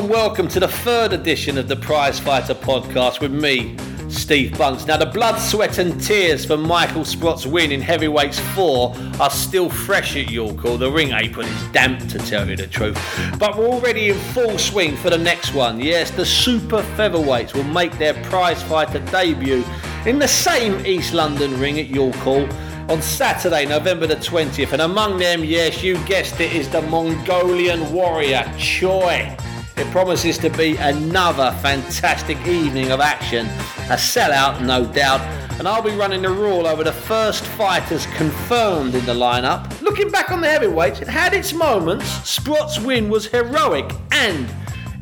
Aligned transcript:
and 0.00 0.08
welcome 0.08 0.48
to 0.48 0.58
the 0.58 0.68
third 0.68 1.12
edition 1.12 1.58
of 1.58 1.68
the 1.68 1.76
Prize 1.76 2.18
Fighter 2.18 2.54
podcast 2.54 3.20
with 3.20 3.32
me, 3.32 3.76
Steve 4.08 4.56
Bunce. 4.56 4.86
Now, 4.86 4.96
the 4.96 5.04
blood, 5.04 5.38
sweat, 5.38 5.76
and 5.76 6.00
tears 6.00 6.42
for 6.46 6.56
Michael 6.56 7.04
Sprott's 7.04 7.46
win 7.46 7.70
in 7.70 7.82
Heavyweights 7.82 8.38
4 8.54 8.96
are 9.20 9.28
still 9.28 9.68
fresh 9.68 10.16
at 10.16 10.30
York, 10.30 10.64
or 10.64 10.78
the 10.78 10.90
ring 10.90 11.12
apron 11.12 11.46
is 11.46 11.72
damp 11.72 12.08
to 12.08 12.18
tell 12.18 12.48
you 12.48 12.56
the 12.56 12.66
truth. 12.66 12.98
But 13.38 13.58
we're 13.58 13.66
already 13.66 14.08
in 14.08 14.18
full 14.32 14.56
swing 14.56 14.96
for 14.96 15.10
the 15.10 15.18
next 15.18 15.52
one. 15.52 15.78
Yes, 15.78 16.10
the 16.10 16.24
Super 16.24 16.80
Featherweights 16.96 17.52
will 17.52 17.64
make 17.64 17.98
their 17.98 18.14
Prize 18.24 18.62
Fighter 18.62 19.00
debut 19.10 19.62
in 20.06 20.18
the 20.18 20.28
same 20.28 20.86
East 20.86 21.12
London 21.12 21.60
ring 21.60 21.78
at 21.78 21.88
York 21.88 22.14
Hall 22.16 22.48
on 22.88 23.02
Saturday, 23.02 23.66
November 23.66 24.06
the 24.06 24.16
20th. 24.16 24.72
And 24.72 24.80
among 24.80 25.18
them, 25.18 25.44
yes, 25.44 25.82
you 25.82 26.02
guessed 26.06 26.40
it, 26.40 26.54
is 26.54 26.70
the 26.70 26.80
Mongolian 26.80 27.92
warrior 27.92 28.50
Choi. 28.56 29.36
It 29.80 29.90
promises 29.92 30.36
to 30.38 30.50
be 30.50 30.76
another 30.76 31.56
fantastic 31.62 32.36
evening 32.46 32.90
of 32.90 33.00
action, 33.00 33.46
a 33.88 33.96
sellout, 33.96 34.60
no 34.60 34.84
doubt. 34.84 35.22
And 35.58 35.66
I'll 35.66 35.80
be 35.80 35.92
running 35.92 36.20
the 36.20 36.28
rule 36.28 36.66
over 36.66 36.84
the 36.84 36.92
first 36.92 37.46
fighters 37.46 38.04
confirmed 38.14 38.94
in 38.94 39.06
the 39.06 39.14
lineup. 39.14 39.80
Looking 39.80 40.10
back 40.10 40.30
on 40.32 40.42
the 40.42 40.48
heavyweights, 40.48 41.00
it 41.00 41.08
had 41.08 41.32
its 41.32 41.54
moments. 41.54 42.04
Sprott's 42.28 42.78
win 42.78 43.08
was 43.08 43.24
heroic 43.28 43.90
and 44.12 44.52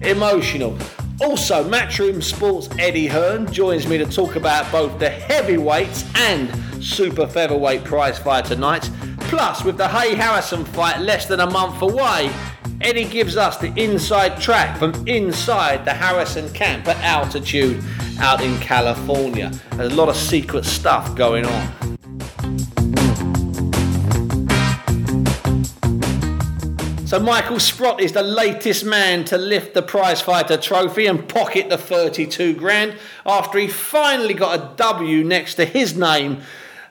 emotional. 0.02 0.78
Also, 1.20 1.68
Matchroom 1.68 2.22
Sports 2.22 2.68
Eddie 2.78 3.08
Hearn 3.08 3.52
joins 3.52 3.88
me 3.88 3.98
to 3.98 4.06
talk 4.06 4.36
about 4.36 4.70
both 4.70 4.96
the 5.00 5.10
heavyweights 5.10 6.04
and 6.14 6.48
super 6.84 7.26
featherweight 7.26 7.82
prize 7.82 8.20
fight 8.20 8.44
tonight. 8.44 8.88
Plus, 9.22 9.64
with 9.64 9.76
the 9.76 9.88
Haye 9.88 10.14
Harrison 10.14 10.64
fight 10.64 11.00
less 11.00 11.26
than 11.26 11.40
a 11.40 11.50
month 11.50 11.82
away, 11.82 12.30
Eddie 12.80 13.04
gives 13.04 13.36
us 13.36 13.56
the 13.56 13.72
inside 13.74 14.40
track 14.40 14.78
from 14.78 14.94
inside 15.08 15.84
the 15.84 15.92
Harrison 15.92 16.48
camp 16.52 16.86
at 16.86 16.96
altitude 17.02 17.82
out 18.20 18.40
in 18.40 18.56
California. 18.60 19.50
There's 19.72 19.92
a 19.92 19.96
lot 19.96 20.08
of 20.08 20.16
secret 20.16 20.64
stuff 20.64 21.14
going 21.16 21.44
on. 21.44 21.98
So 27.04 27.18
Michael 27.18 27.58
Sprott 27.58 28.00
is 28.00 28.12
the 28.12 28.22
latest 28.22 28.84
man 28.84 29.24
to 29.24 29.38
lift 29.38 29.74
the 29.74 29.82
prizefighter 29.82 30.60
trophy 30.60 31.06
and 31.06 31.26
pocket 31.28 31.70
the 31.70 31.78
32 31.78 32.54
grand 32.54 32.96
after 33.26 33.58
he 33.58 33.66
finally 33.66 34.34
got 34.34 34.60
a 34.60 34.76
W 34.76 35.24
next 35.24 35.54
to 35.54 35.64
his 35.64 35.96
name 35.96 36.42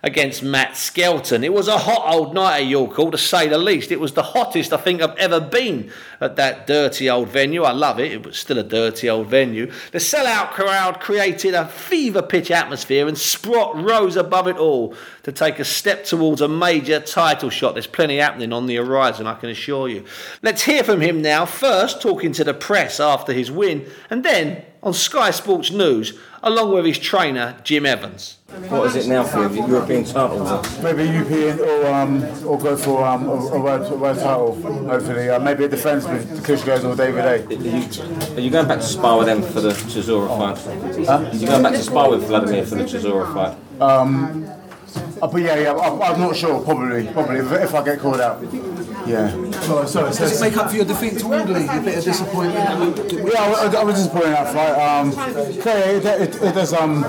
against 0.07 0.41
Matt 0.41 0.77
Skelton. 0.77 1.43
It 1.43 1.53
was 1.53 1.67
a 1.67 1.77
hot 1.77 2.11
old 2.11 2.33
night 2.33 2.61
at 2.61 2.67
York 2.67 2.93
Hall, 2.93 3.11
to 3.11 3.17
say 3.17 3.47
the 3.49 3.57
least. 3.57 3.91
It 3.91 3.99
was 3.99 4.13
the 4.13 4.23
hottest 4.23 4.71
I 4.71 4.77
think 4.77 5.01
I've 5.01 5.17
ever 5.17 5.41
been 5.41 5.91
at 6.21 6.37
that 6.37 6.65
dirty 6.65 7.09
old 7.09 7.27
venue. 7.27 7.63
I 7.63 7.73
love 7.73 7.99
it. 7.99 8.13
It 8.13 8.25
was 8.25 8.39
still 8.39 8.57
a 8.57 8.63
dirty 8.63 9.09
old 9.09 9.27
venue. 9.27 9.69
The 9.91 9.99
sellout 9.99 10.51
crowd 10.51 11.01
created 11.01 11.53
a 11.53 11.67
fever 11.67 12.21
pitch 12.21 12.49
atmosphere, 12.49 13.07
and 13.07 13.17
Sprott 13.17 13.75
rose 13.75 14.15
above 14.15 14.47
it 14.47 14.57
all 14.57 14.95
to 15.23 15.31
take 15.33 15.59
a 15.59 15.65
step 15.65 16.05
towards 16.05 16.39
a 16.39 16.47
major 16.47 17.01
title 17.01 17.49
shot. 17.49 17.75
There's 17.75 17.85
plenty 17.85 18.17
happening 18.17 18.53
on 18.53 18.65
the 18.65 18.77
horizon, 18.77 19.27
I 19.27 19.35
can 19.35 19.49
assure 19.49 19.89
you. 19.89 20.05
Let's 20.41 20.63
hear 20.63 20.85
from 20.85 21.01
him 21.01 21.21
now. 21.21 21.45
First, 21.45 22.01
talking 22.01 22.31
to 22.31 22.45
the 22.45 22.53
press 22.53 23.01
after 23.01 23.33
his 23.33 23.51
win, 23.51 23.85
and 24.09 24.23
then 24.23 24.63
on 24.81 24.93
Sky 24.93 25.31
Sports 25.31 25.69
News, 25.69 26.17
along 26.47 26.73
with 26.73 26.85
his 26.85 26.97
trainer, 26.97 27.55
Jim 27.63 27.85
Evans. 27.85 28.37
What 28.69 28.87
is 28.87 28.95
it 28.95 29.09
now 29.09 29.23
for 29.23 29.47
you? 29.49 29.67
European 29.67 30.05
title? 30.05 30.63
Maybe 30.81 31.03
European 31.03 31.59
or 31.59 31.85
um, 31.87 32.23
or 32.45 32.57
go 32.57 32.77
for 32.77 33.05
um, 33.05 33.27
a, 33.27 33.33
a, 33.33 33.59
world, 33.59 33.91
a 33.91 33.95
world 33.95 34.17
title. 34.17 34.55
Hopefully, 34.87 35.29
uh, 35.29 35.39
maybe 35.39 35.65
a 35.65 35.67
defence 35.67 36.05
with 36.05 36.45
Klitschko's 36.45 36.85
or 36.85 36.95
David 36.95 37.23
Haye. 37.23 37.45
Are 37.45 37.59
you, 37.59 38.35
are 38.37 38.39
you 38.39 38.49
going 38.49 38.67
back 38.67 38.79
to 38.79 38.85
spar 38.85 39.17
with 39.17 39.27
them 39.27 39.41
for 39.41 39.59
the 39.59 39.71
Chisora 39.71 40.27
fight? 40.29 41.05
Huh? 41.05 41.29
Are 41.29 41.35
you 41.35 41.47
going 41.47 41.61
back 41.61 41.73
to 41.73 41.83
spar 41.83 42.09
with 42.09 42.23
Vladimir 42.25 42.65
for 42.65 42.75
the 42.75 42.83
Chisora 42.83 43.33
fight? 43.33 43.81
Um, 43.81 44.49
uh, 45.21 45.27
but 45.27 45.41
yeah, 45.41 45.57
yeah, 45.59 45.73
I'm, 45.73 46.01
I'm 46.01 46.19
not 46.19 46.35
sure. 46.35 46.61
Probably, 46.61 47.07
probably 47.07 47.39
if, 47.39 47.51
if 47.51 47.73
I 47.73 47.83
get 47.83 47.99
called 47.99 48.21
out. 48.21 48.41
Yeah. 49.07 49.31
Sorry, 49.61 49.87
sorry. 49.87 50.09
Does 50.09 50.41
it 50.41 50.43
make 50.43 50.57
up 50.57 50.69
for 50.69 50.75
your 50.75 50.85
defeat 50.85 51.17
to 51.19 51.33
Audley? 51.33 51.65
A 51.65 51.81
bit 51.81 51.97
of 51.99 52.03
disappointment. 52.03 53.13
Yeah, 53.13 53.39
I, 53.39 53.73
I 53.79 53.83
was 53.83 53.95
disappointed 53.95 54.27
in 54.27 54.33
that 54.33 54.53
fight. 54.53 54.75
Um, 54.77 55.11
okay, 55.59 55.95
it, 55.95 56.05
it, 56.05 56.35
it 56.35 56.53
does, 56.53 56.73
um, 56.73 57.03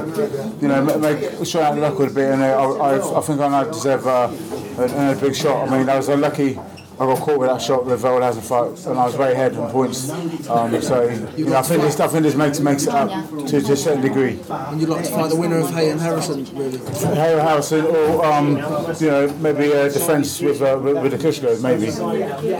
you 0.60 0.68
know, 0.68 0.82
make 0.98 1.44
show 1.44 1.60
out 1.62 1.74
the 1.74 1.80
record 1.80 2.10
a 2.10 2.14
bit, 2.14 2.32
and 2.32 2.42
I, 2.44 2.50
I, 2.52 3.18
I 3.18 3.20
think 3.20 3.40
I 3.40 3.48
now 3.48 3.64
deserve 3.64 4.06
uh, 4.06 4.30
a, 4.78 5.12
a 5.12 5.16
big 5.16 5.34
shot. 5.34 5.68
I 5.68 5.78
mean, 5.78 5.88
I 5.88 5.96
was 5.96 6.08
a 6.08 6.16
lucky. 6.16 6.58
I 7.00 7.06
got 7.06 7.18
caught 7.20 7.38
with 7.38 7.48
that 7.48 7.62
shot 7.62 7.86
with 7.86 8.02
Veldhuizen 8.02 8.42
fight, 8.42 8.86
and 8.86 8.98
I 8.98 9.04
was 9.04 9.14
very 9.14 9.32
ahead 9.32 9.56
on 9.56 9.70
points. 9.70 10.10
Um, 10.50 10.82
so 10.82 11.08
you 11.36 11.46
know, 11.46 11.56
I 11.56 11.62
think 11.62 11.82
this, 11.82 12.00
I 12.00 12.08
think 12.08 12.24
this 12.24 12.34
makes 12.34 12.58
makes 12.58 12.84
it 12.86 12.88
up 12.88 13.08
to, 13.46 13.60
to 13.60 13.72
a 13.72 13.76
certain 13.76 14.02
degree. 14.02 14.40
And 14.50 14.80
you'd 14.80 14.90
like 14.90 15.04
to 15.04 15.10
fight 15.10 15.30
the 15.30 15.36
winner 15.36 15.58
of 15.58 15.70
Haye 15.70 15.90
and 15.90 16.00
Harrison, 16.00 16.44
really? 16.56 16.78
Haye 16.78 17.34
and 17.34 17.40
Harrison, 17.40 17.86
or 17.86 18.24
um, 18.24 18.56
you 18.98 19.10
know, 19.10 19.28
maybe 19.40 19.70
a 19.70 19.88
defence 19.88 20.40
with 20.40 20.60
uh, 20.60 20.76
with, 20.82 21.00
with 21.00 21.12
the 21.12 21.18
Klitschko, 21.18 21.62
maybe. 21.62 21.86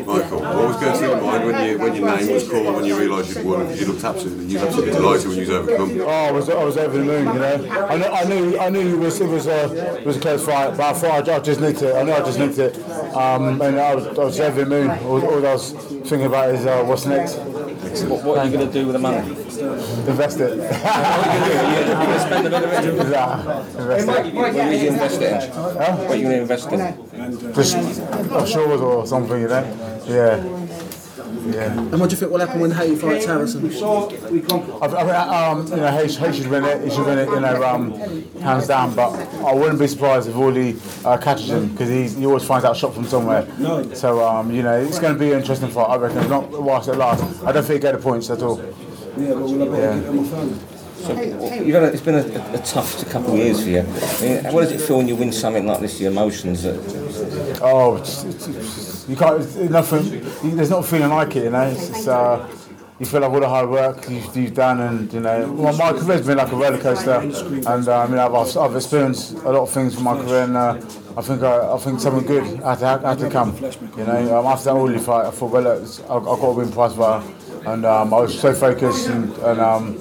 Michael, 0.04 0.40
what 0.40 0.68
was 0.68 0.76
going 0.76 0.98
through 0.98 1.08
your 1.08 1.20
mind 1.20 1.44
when 1.44 1.68
you 1.68 1.78
when 1.78 1.94
your 1.96 2.16
name 2.16 2.32
was 2.32 2.48
called 2.48 2.76
when 2.76 2.84
you 2.84 2.96
realised 2.96 3.36
you'd 3.36 3.44
won? 3.44 3.76
You 3.76 3.86
looked 3.86 4.04
absolutely, 4.04 4.46
you 4.46 4.58
looked 4.60 4.68
absolutely 4.68 4.94
delighted 4.94 5.26
when 5.26 5.36
you 5.36 5.40
was 5.40 5.50
overcome. 5.50 6.00
Oh, 6.00 6.08
I 6.08 6.30
was 6.30 6.48
I 6.48 6.62
was 6.62 6.76
over 6.76 6.96
the 6.96 7.04
moon, 7.04 7.26
you 7.26 7.40
know. 7.40 7.86
I 7.88 7.96
knew 7.96 8.04
I 8.04 8.24
knew, 8.24 8.58
I 8.58 8.68
knew 8.70 8.94
it 8.94 8.98
was 8.98 9.20
it 9.20 9.28
was 9.28 9.46
a 9.48 9.98
it 9.98 10.06
was 10.06 10.16
a 10.16 10.20
close 10.20 10.46
fight, 10.46 10.76
but 10.76 10.80
I 10.80 10.92
thought 10.92 11.28
I, 11.28 11.36
I 11.36 11.40
just 11.40 11.60
nicked 11.60 11.82
it. 11.82 11.94
I 11.96 12.04
knew 12.04 12.12
I 12.12 12.20
just 12.20 12.38
nicked 12.38 12.58
it, 12.58 12.78
um, 13.16 13.60
and 13.60 13.80
I 13.80 13.94
was, 13.96 14.06
I 14.06 14.24
was 14.24 14.27
over 14.36 14.64
the 14.64 14.68
moon. 14.68 14.90
All, 14.90 15.24
all 15.24 15.46
I 15.46 15.52
was 15.52 15.72
thinking 15.72 16.24
about 16.26 16.54
is 16.54 16.66
uh, 16.66 16.84
what's 16.84 17.06
next. 17.06 17.36
What, 18.04 18.24
what 18.24 18.38
are 18.38 18.46
you 18.46 18.52
going 18.52 18.66
to 18.66 18.72
do 18.72 18.86
with 18.86 18.92
the 18.92 18.98
money? 18.98 19.28
Invest 20.06 20.40
it. 20.40 20.58
What 20.68 21.64
are 21.64 21.88
you 21.88 21.94
going 21.94 22.08
to 22.08 22.20
spend 22.20 22.46
a 22.46 22.50
bit 22.50 22.62
of 22.64 22.72
it? 22.72 23.10
Nah, 23.10 23.60
invest 23.60 24.08
it. 24.08 24.34
What 24.34 24.54
are 24.54 24.72
you 24.72 24.88
invest 24.88 25.20
it 25.22 25.44
in? 25.44 25.50
What 25.50 26.10
are 26.10 26.16
you 26.16 26.22
going 26.22 26.36
to 26.36 26.40
invest 26.42 26.72
in? 26.72 27.54
Just 27.54 27.76
offshore 28.30 28.72
or 28.82 29.06
something, 29.06 29.40
you 29.40 29.48
know. 29.48 29.64
Yeah. 30.06 30.67
Yeah. 31.52 31.72
And 31.72 31.98
what 32.00 32.10
do 32.10 32.14
you 32.14 32.20
think 32.20 32.30
will 32.32 32.40
happen 32.40 32.60
when 32.60 32.70
Haye 32.70 32.94
fights 32.96 33.24
Harrison? 33.26 33.64
I, 34.82 34.86
I, 34.86 35.48
um, 35.50 35.66
you 35.66 35.76
know, 35.76 35.90
Haye, 35.90 36.08
Haye 36.08 36.32
should 36.32 36.46
win 36.48 36.64
it. 36.64 36.84
He 36.84 36.90
should 36.90 37.06
win 37.06 37.18
it, 37.18 37.28
you 37.28 37.40
know, 37.40 37.62
um, 37.64 37.92
hands 38.40 38.66
down. 38.66 38.94
But 38.94 39.12
I 39.44 39.54
wouldn't 39.54 39.78
be 39.78 39.86
surprised 39.86 40.28
if 40.28 40.34
Wally 40.34 40.76
uh, 41.04 41.16
catches 41.18 41.50
him 41.50 41.68
because 41.68 41.88
he, 41.88 42.08
he 42.08 42.26
always 42.26 42.44
finds 42.44 42.64
out 42.64 42.76
shot 42.76 42.94
from 42.94 43.04
somewhere. 43.06 43.46
So 43.94 44.26
um, 44.26 44.50
you 44.52 44.62
know, 44.62 44.78
it's 44.80 44.98
going 44.98 45.14
to 45.14 45.18
be 45.18 45.32
an 45.32 45.38
interesting 45.40 45.70
fight. 45.70 45.84
I 45.88 45.96
reckon. 45.96 46.28
Not 46.28 46.50
whilst 46.50 46.88
it 46.88 46.96
lasts. 46.96 47.42
I 47.42 47.52
don't 47.52 47.62
think 47.64 47.74
he 47.76 47.80
get 47.80 47.92
the 47.92 47.98
points 48.02 48.28
at 48.30 48.42
all. 48.42 48.58
Yeah. 49.18 50.77
So, 50.98 51.12
you've 51.12 51.74
had 51.74 51.84
a, 51.84 51.92
it's 51.92 52.02
been 52.02 52.16
a, 52.16 52.54
a 52.54 52.58
tough 52.58 53.08
couple 53.08 53.32
of 53.32 53.38
years 53.38 53.62
for 53.62 53.68
you. 53.68 53.80
I 53.80 54.20
mean, 54.42 54.52
what 54.52 54.62
does 54.62 54.72
it 54.72 54.80
feel 54.80 54.98
when 54.98 55.08
you 55.08 55.16
win 55.16 55.32
something 55.32 55.66
like 55.66 55.80
this? 55.80 55.98
The 55.98 56.06
emotions 56.06 56.64
that 56.64 56.76
Oh, 57.62 57.96
it's, 57.96 58.24
it's, 58.24 58.48
it's, 58.48 59.08
you 59.08 59.16
can't. 59.16 59.40
It's 59.40 59.56
nothing. 59.56 60.56
There's 60.56 60.70
not 60.70 60.80
a 60.80 60.86
feeling 60.86 61.10
like 61.10 61.34
it, 61.36 61.44
you 61.44 61.50
know. 61.50 61.62
It's, 61.62 61.88
it's, 61.90 62.08
uh, 62.08 62.48
you 62.98 63.06
feel 63.06 63.20
like 63.20 63.30
all 63.30 63.40
the 63.40 63.48
hard 63.48 63.70
work 63.70 64.10
you've, 64.10 64.36
you've 64.36 64.54
done, 64.54 64.80
and 64.80 65.12
you 65.12 65.20
know, 65.20 65.52
well, 65.52 65.76
my 65.76 65.92
career's 65.92 66.26
been 66.26 66.36
like 66.36 66.50
a 66.50 66.56
roller 66.56 66.78
coaster, 66.78 67.12
and 67.12 67.88
uh, 67.88 68.02
I 68.02 68.06
mean, 68.08 68.18
I've, 68.18 68.56
I've 68.56 68.74
experienced 68.74 69.34
a 69.34 69.52
lot 69.52 69.62
of 69.62 69.70
things 69.70 69.94
from 69.94 70.04
my 70.04 70.16
career, 70.20 70.42
and 70.42 70.56
uh, 70.56 70.80
I 71.16 71.22
think 71.22 71.42
uh, 71.42 71.74
I 71.74 71.78
think 71.78 72.00
something 72.00 72.26
good 72.26 72.44
had 72.60 72.80
to, 72.80 72.98
had 73.06 73.18
to 73.20 73.30
come. 73.30 73.56
You 73.96 74.04
know, 74.04 74.40
um, 74.40 74.46
after 74.46 74.64
that 74.64 74.74
Audley 74.74 74.98
fight, 74.98 75.26
I 75.26 75.30
thought, 75.30 75.52
well, 75.52 75.62
look, 75.62 76.10
I, 76.10 76.14
I 76.16 76.20
got 76.20 76.40
to 76.40 76.52
win 76.52 76.72
prize 76.72 76.94
fighter 76.94 77.24
and 77.66 77.84
um, 77.84 78.12
I 78.14 78.20
was 78.20 78.38
so 78.38 78.52
focused 78.54 79.08
and, 79.08 79.32
and 79.38 79.60
um, 79.60 79.94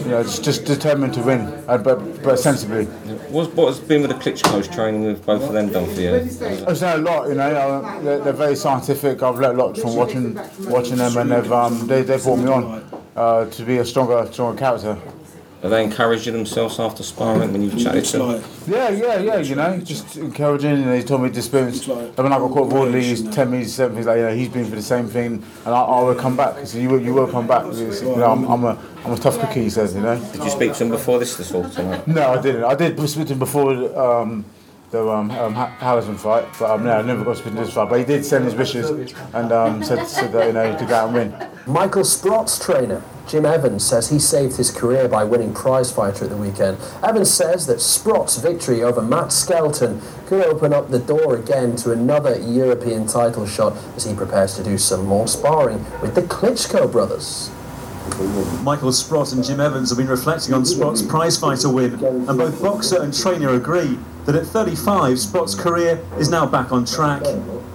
you 0.00 0.10
know 0.10 0.22
just, 0.22 0.44
just 0.44 0.64
determined 0.64 1.14
to 1.14 1.22
win, 1.22 1.40
uh, 1.68 1.78
but 1.78 2.22
but 2.22 2.38
sensibly. 2.38 2.84
What's, 3.30 3.52
what 3.54 3.68
has 3.68 3.80
been 3.80 4.02
with 4.02 4.10
the 4.10 4.16
Klitschko's 4.16 4.68
training 4.68 5.04
with 5.04 5.24
both 5.24 5.42
of 5.42 5.52
them 5.52 5.70
done 5.70 5.86
for 5.92 6.00
you? 6.00 6.14
I've 6.14 6.80
learned 6.80 7.06
a 7.06 7.10
lot, 7.10 7.28
you 7.28 7.34
know. 7.34 7.42
Uh, 7.44 8.00
they're, 8.02 8.18
they're 8.20 8.32
very 8.32 8.56
scientific. 8.56 9.22
I've 9.22 9.38
learned 9.38 9.60
a 9.60 9.64
lot 9.64 9.78
from 9.78 9.94
watching 9.96 10.34
watching 10.68 10.96
them, 10.96 11.16
and 11.16 11.30
they've 11.30 11.52
um, 11.52 11.86
they 11.86 12.02
they 12.02 12.18
brought 12.18 12.38
me 12.38 12.48
on 12.48 13.04
uh, 13.16 13.46
to 13.46 13.62
be 13.64 13.78
a 13.78 13.84
stronger 13.84 14.28
stronger 14.32 14.58
character. 14.58 14.98
Are 15.66 15.68
they 15.68 15.82
encouraging 15.82 16.32
themselves 16.32 16.78
after 16.78 17.02
sparring 17.02 17.52
when 17.52 17.60
you've 17.60 17.76
chatted 17.76 18.04
to 18.04 18.18
them? 18.18 18.44
Yeah, 18.68 18.88
yeah, 18.90 19.18
yeah. 19.18 19.38
You 19.38 19.56
know, 19.56 19.78
just 19.78 20.16
encouraging. 20.16 20.70
And 20.70 20.94
he 20.94 21.02
told 21.02 21.22
me 21.22 21.28
the 21.28 21.38
experience. 21.38 21.88
I 21.88 22.22
mean, 22.22 22.32
I 22.32 22.38
got 22.38 22.52
caught 22.52 22.72
Wardley, 22.72 23.02
he's 23.02 23.28
ten 23.30 23.50
me 23.50 23.64
seven 23.64 23.96
things 23.96 24.06
like 24.06 24.18
you 24.18 24.22
know 24.22 24.34
he's 24.36 24.48
been 24.48 24.64
for 24.64 24.76
the 24.76 24.82
same 24.82 25.08
thing, 25.08 25.42
and 25.64 25.74
I, 25.74 25.80
I 25.80 26.02
will 26.02 26.14
come 26.14 26.36
back. 26.36 26.64
So 26.68 26.78
you 26.78 26.88
will, 26.90 27.00
you 27.00 27.12
will 27.14 27.26
come 27.26 27.48
back. 27.48 27.64
You 27.74 27.90
know, 28.16 28.30
I'm, 28.30 28.44
I'm 28.44 28.62
a 28.62 28.78
I'm 29.04 29.12
a 29.12 29.16
tough 29.16 29.40
cookie. 29.40 29.64
He 29.64 29.70
says, 29.70 29.92
you 29.92 30.02
know. 30.02 30.16
Did 30.30 30.44
you 30.44 30.50
speak 30.50 30.72
to 30.74 30.84
him 30.84 30.90
before 30.90 31.18
this 31.18 31.36
this 31.36 31.52
all 31.52 31.68
tonight? 31.68 32.06
No, 32.06 32.34
I 32.34 32.40
didn't. 32.40 32.62
I 32.62 32.76
did 32.76 32.96
speak 33.08 33.26
to 33.26 33.32
him 33.32 33.40
before 33.40 33.72
um, 33.98 34.44
the 34.92 35.08
um, 35.08 35.32
um, 35.32 35.52
Ha- 35.52 35.74
Harrison 35.80 36.16
fight, 36.16 36.46
but 36.60 36.70
um, 36.70 36.84
no, 36.84 36.92
I 36.92 37.02
never 37.02 37.24
got 37.24 37.32
to 37.32 37.38
speak 37.42 37.54
to 37.54 37.58
this 37.64 37.74
fight. 37.74 37.88
But 37.88 37.98
he 37.98 38.04
did 38.04 38.24
send 38.24 38.44
his 38.44 38.54
wishes 38.54 39.12
and 39.34 39.50
um, 39.50 39.82
said, 39.82 40.06
said 40.06 40.30
that 40.30 40.46
you 40.46 40.52
know 40.52 40.78
to 40.78 40.86
go 40.86 40.94
out 40.94 41.06
and 41.08 41.14
win. 41.14 41.48
Michael 41.66 42.04
Sprott's 42.04 42.64
trainer, 42.64 43.02
Jim 43.26 43.44
Evans, 43.44 43.84
says 43.84 44.10
he 44.10 44.18
saved 44.18 44.56
his 44.56 44.70
career 44.70 45.08
by 45.08 45.24
winning 45.24 45.52
prize 45.52 45.90
fighter 45.90 46.24
at 46.24 46.30
the 46.30 46.36
weekend. 46.36 46.78
Evans 47.02 47.30
says 47.30 47.66
that 47.66 47.80
Sprott's 47.80 48.36
victory 48.38 48.82
over 48.82 49.02
Matt 49.02 49.32
Skelton 49.32 50.00
could 50.26 50.44
open 50.44 50.72
up 50.72 50.90
the 50.90 50.98
door 50.98 51.36
again 51.36 51.76
to 51.76 51.92
another 51.92 52.38
European 52.38 53.06
title 53.06 53.46
shot 53.46 53.76
as 53.96 54.04
he 54.04 54.14
prepares 54.14 54.54
to 54.56 54.62
do 54.62 54.78
some 54.78 55.06
more 55.06 55.26
sparring 55.26 55.84
with 56.00 56.14
the 56.14 56.22
Klitschko 56.22 56.90
brothers. 56.90 57.50
Michael 58.62 58.92
Sprott 58.92 59.32
and 59.32 59.44
Jim 59.44 59.60
Evans 59.60 59.90
have 59.90 59.98
been 59.98 60.06
reflecting 60.06 60.54
on 60.54 60.64
Sprott's 60.64 61.02
prizefighter 61.02 61.72
win, 61.72 62.02
and 62.28 62.38
both 62.38 62.62
boxer 62.62 63.02
and 63.02 63.12
trainer 63.12 63.50
agree 63.54 63.98
that 64.24 64.36
at 64.36 64.46
35, 64.46 65.18
Sprott's 65.18 65.54
career 65.54 66.04
is 66.18 66.30
now 66.30 66.46
back 66.46 66.72
on 66.72 66.84
track. 66.84 67.22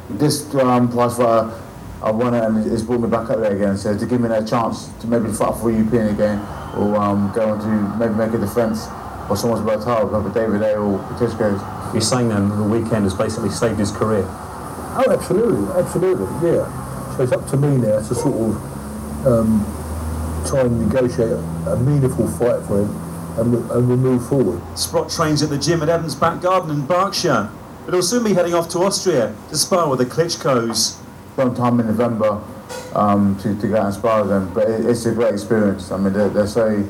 This 0.09 0.53
um, 0.55 0.89
prize 0.89 1.17
fighter, 1.17 1.60
I 2.03 2.11
won 2.11 2.33
it 2.33 2.43
and 2.43 2.65
it's 2.71 2.81
brought 2.83 2.99
me 3.01 3.09
back 3.09 3.29
up 3.29 3.39
there 3.39 3.55
again. 3.55 3.77
So 3.77 3.97
to 3.97 4.05
give 4.05 4.19
me 4.21 4.27
that 4.29 4.47
chance 4.47 4.87
to 5.01 5.07
maybe 5.07 5.31
fight 5.31 5.55
for 5.59 5.69
European 5.71 6.07
again, 6.07 6.39
or 6.75 6.95
um, 6.97 7.31
go 7.35 7.49
on 7.49 7.59
to 7.59 7.97
maybe 7.99 8.13
make 8.15 8.33
a 8.33 8.37
defence 8.39 8.87
or 9.29 9.37
someone's 9.37 9.61
worked 9.65 9.83
hard, 9.83 10.11
whether 10.11 10.29
David 10.29 10.61
Haye 10.61 10.75
or 10.75 10.97
Patishko. 11.13 11.93
You're 11.93 12.01
saying 12.01 12.29
then 12.29 12.49
the 12.49 12.63
weekend 12.63 13.03
has 13.03 13.13
basically 13.13 13.49
saved 13.49 13.77
his 13.79 13.91
career? 13.91 14.25
Oh, 14.27 15.05
absolutely, 15.09 15.67
absolutely, 15.79 16.25
yeah. 16.49 17.15
So 17.17 17.23
it's 17.23 17.31
up 17.31 17.47
to 17.49 17.57
me 17.57 17.77
now 17.77 17.97
to 17.99 18.15
sort 18.15 18.33
of 18.35 19.27
um, 19.27 19.63
try 20.47 20.61
and 20.61 20.87
negotiate 20.87 21.31
a 21.67 21.77
meaningful 21.85 22.27
fight 22.27 22.65
for 22.65 22.81
him 22.81 22.89
and, 23.37 23.51
we- 23.51 23.75
and 23.75 23.87
we'll 23.87 23.97
move 23.97 24.27
forward. 24.27 24.61
Sprott 24.77 25.09
trains 25.09 25.41
at 25.43 25.49
the 25.49 25.57
gym 25.57 25.81
at 25.83 25.89
Evans 25.89 26.15
Back 26.15 26.41
Garden 26.41 26.71
in 26.71 26.85
Berkshire, 26.85 27.49
but 27.85 27.93
he'll 27.93 28.01
soon 28.03 28.23
be 28.23 28.33
heading 28.33 28.53
off 28.53 28.69
to 28.69 28.79
Austria 28.79 29.35
to 29.49 29.57
spar 29.57 29.89
with 29.89 29.99
the 29.99 30.05
Klitschko's. 30.05 30.97
Sometime 31.35 31.79
in 31.79 31.87
November 31.87 32.41
um, 32.93 33.37
to, 33.39 33.55
to 33.59 33.67
go 33.67 33.77
out 33.77 33.95
and 33.95 34.29
them, 34.29 34.53
but 34.53 34.69
it, 34.69 34.85
it's 34.85 35.05
a 35.05 35.11
great 35.11 35.33
experience. 35.33 35.91
I 35.91 35.97
mean, 35.97 36.13
they're, 36.13 36.29
they're 36.29 36.47
so. 36.47 36.83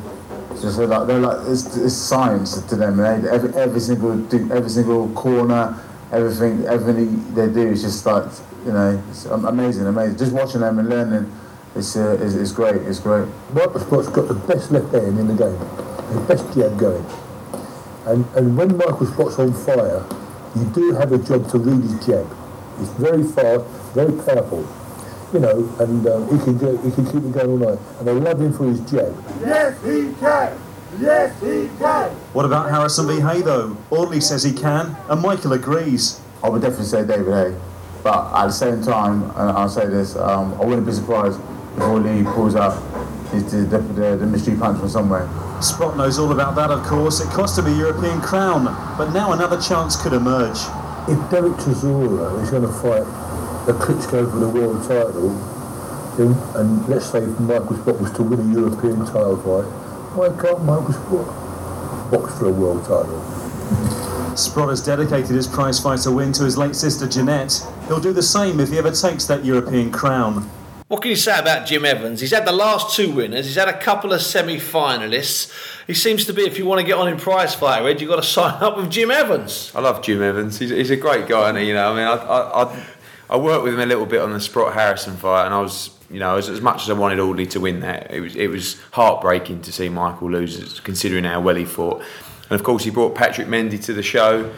Just 0.60 0.76
so 0.76 0.86
like 0.86 1.08
they're 1.08 1.20
like 1.20 1.48
it's, 1.48 1.76
it's 1.78 1.96
science 1.96 2.62
to 2.62 2.76
them. 2.76 2.98
They, 2.98 3.30
every 3.30 3.54
every 3.56 3.80
single 3.80 4.12
every 4.52 4.70
single 4.70 5.10
corner, 5.14 5.82
everything 6.12 6.66
everything 6.66 7.34
they 7.34 7.48
do 7.48 7.70
is 7.70 7.82
just 7.82 8.06
like 8.06 8.26
you 8.66 8.74
know 8.74 9.02
it's 9.10 9.26
amazing, 9.26 9.88
amazing. 9.88 10.18
Just 10.18 10.34
watching 10.34 10.62
them 10.62 10.78
and 10.78 10.90
learning, 10.90 11.32
it's 11.76 11.96
uh, 11.96 12.18
is 12.22 12.36
it's 12.36 12.52
great. 12.52 12.76
It's 12.76 13.00
great. 13.00 13.28
Michael 13.54 13.80
Sprott's 13.80 14.10
got 14.10 14.28
the 14.28 14.34
best 14.34 14.72
left 14.72 14.94
hand 14.94 15.18
in 15.18 15.28
the 15.28 15.34
game, 15.34 15.58
the 16.14 16.26
best 16.28 16.54
jab 16.54 16.78
going. 16.78 17.06
And, 18.06 18.26
and 18.36 18.58
when 18.58 18.76
Michael 18.78 19.06
Sprott's 19.06 19.40
on 19.40 19.54
fire, 19.54 20.06
you 20.56 20.66
do 20.74 20.94
have 20.94 21.12
a 21.12 21.18
job 21.18 21.50
to 21.52 21.60
read 21.60 21.82
his 21.82 22.06
jab. 22.06 22.28
It's 22.82 22.90
very 22.92 23.24
fast, 23.24 23.64
very 23.94 24.12
powerful, 24.12 24.68
you 25.32 25.40
know, 25.40 25.70
and 25.80 26.08
um, 26.08 26.26
he 26.38 26.44
can 26.44 26.58
go, 26.58 26.78
he 26.78 26.92
can 26.92 27.06
keep 27.06 27.24
it 27.24 27.32
going 27.32 27.50
all 27.50 27.58
night. 27.58 27.80
And 28.00 28.10
I 28.10 28.14
love 28.14 28.42
him 28.42 28.52
for 28.54 28.66
his 28.66 28.80
jab. 28.90 29.16
Yes, 29.42 29.78
he 29.84 30.14
can. 30.20 30.58
Yes, 31.00 31.40
he 31.40 31.70
can. 31.78 32.10
What 32.34 32.46
about 32.46 32.70
Harrison 32.70 33.08
V. 33.08 33.20
Haye 33.22 33.42
though? 33.42 33.78
Audley 33.92 34.20
says 34.20 34.44
he 34.44 34.52
can, 34.52 34.98
and 35.10 35.22
Michael 35.22 35.54
agrees. 35.54 36.20
I 36.44 36.50
would 36.50 36.62
definitely 36.62 36.86
say 36.88 37.06
David 37.06 37.34
Haye, 37.34 37.56
but 38.04 38.34
at 38.34 38.48
the 38.48 38.52
same 38.52 38.82
time, 38.84 39.24
and 39.24 39.52
I'll 39.52 39.70
say 39.70 39.86
this: 39.88 40.16
um, 40.16 40.54
I 40.56 40.66
wouldn't 40.66 40.86
be 40.88 40.94
surprised 40.94 41.40
if 41.78 42.04
Lee 42.04 42.24
pulls 42.24 42.56
out 42.56 42.82
his, 43.32 43.50
the, 43.52 43.78
the, 43.78 44.18
the 44.18 44.26
mystery 44.26 44.58
punch 44.58 44.80
from 44.80 44.90
somewhere. 44.90 45.30
Sprott 45.62 45.96
knows 45.96 46.18
all 46.20 46.32
about 46.32 46.56
that, 46.56 46.72
of 46.72 46.84
course. 46.84 47.22
It 47.22 47.30
cost 47.30 47.58
him 47.58 47.68
a 47.68 47.78
European 47.78 48.20
crown, 48.20 48.66
but 48.98 49.14
now 49.14 49.32
another 49.32 49.62
chance 49.62 49.96
could 49.96 50.12
emerge. 50.12 50.58
If 51.08 51.32
Derek 51.32 51.54
Chisora 51.54 52.42
is 52.44 52.52
going 52.52 52.62
to 52.62 52.72
fight 52.72 53.02
a 53.68 53.74
Klitschko 53.74 54.32
for 54.32 54.38
the 54.38 54.48
world 54.48 54.84
title, 54.84 55.30
then, 56.18 56.34
and 56.56 56.88
let's 56.88 57.10
say 57.10 57.26
Michael 57.40 57.76
Sprott 57.78 58.00
was 58.00 58.12
to 58.12 58.24
win 58.24 58.40
a 58.40 58.54
European 58.54 59.06
title 59.06 59.38
fight, 59.38 59.66
why 60.16 60.30
can't 60.30 60.64
Michael 60.64 60.94
Sprott 60.94 62.12
box 62.12 62.38
for 62.38 62.50
a 62.50 62.52
world 62.52 62.84
title? 62.84 64.38
Sprott 64.38 64.70
has 64.70 64.86
dedicated 64.86 65.32
his 65.32 65.48
prizefighter 65.48 66.14
win 66.16 66.34
to 66.34 66.44
his 66.44 66.58
late 66.58 66.76
sister 66.76 67.08
Jeanette. 67.08 67.66
He'll 67.88 68.00
do 68.00 68.14
the 68.14 68.24
same 68.24 68.60
if 68.60 68.70
he 68.70 68.78
ever 68.78 68.92
takes 68.92 69.26
that 69.26 69.44
European 69.44 69.92
crown. 69.92 70.50
What 70.92 71.02
can 71.02 71.10
you 71.10 71.16
say 71.16 71.40
about 71.40 71.66
Jim 71.66 71.86
Evans? 71.86 72.20
He's 72.20 72.32
had 72.32 72.46
the 72.46 72.52
last 72.52 72.98
two 72.98 73.14
winners. 73.14 73.46
He's 73.46 73.56
had 73.56 73.70
a 73.70 73.80
couple 73.80 74.12
of 74.12 74.22
semi-finalists. 74.22 75.50
He 75.88 75.94
seems 75.94 76.26
to 76.26 76.34
be, 76.34 76.42
if 76.42 76.58
you 76.58 76.66
want 76.66 76.82
to 76.82 76.86
get 76.86 76.98
on 76.98 77.08
in 77.08 77.16
prize 77.16 77.56
fighter, 77.56 77.88
Ed, 77.88 78.02
you've 78.02 78.10
got 78.10 78.18
to 78.18 78.24
sign 78.28 78.62
up 78.62 78.76
with 78.76 78.92
Jim 78.92 79.10
Evans. 79.10 79.72
I 79.74 79.80
love 79.80 80.02
Jim 80.02 80.22
Evans. 80.22 80.60
He's, 80.60 80.70
he's 80.70 80.90
a 80.90 80.98
great 80.98 81.30
guy, 81.30 81.48
and 81.48 81.66
you 81.66 81.74
know, 81.74 81.94
I 81.94 81.96
mean, 81.96 82.06
I, 82.06 82.16
I, 82.16 82.64
I, 82.64 82.86
I 83.30 83.38
worked 83.38 83.64
with 83.64 83.76
him 83.76 83.80
a 83.80 83.86
little 83.86 84.06
bit 84.06 84.20
on 84.20 84.34
the 84.34 84.42
Sprott 84.42 84.74
Harrison 84.74 85.16
fight, 85.16 85.46
and 85.46 85.54
I 85.54 85.62
was, 85.62 85.92
you 86.10 86.20
know, 86.20 86.36
as, 86.36 86.50
as 86.50 86.60
much 86.60 86.84
as 86.84 86.90
I 86.90 86.94
wanted 86.94 87.22
Audley 87.22 87.46
to 87.46 87.62
win 87.62 87.80
that, 87.80 88.12
it 88.12 88.20
was 88.20 88.36
it 88.36 88.48
was 88.48 88.78
heartbreaking 88.92 89.62
to 89.62 89.72
see 89.72 89.88
Michael 89.88 90.30
lose, 90.30 90.82
considering 90.82 91.24
how 91.24 91.40
well 91.40 91.56
he 91.56 91.64
fought. 91.64 92.04
And 92.50 92.60
of 92.60 92.66
course, 92.66 92.84
he 92.84 92.90
brought 92.90 93.16
Patrick 93.16 93.48
Mendy 93.48 93.82
to 93.86 93.94
the 93.94 94.04
show. 94.04 94.54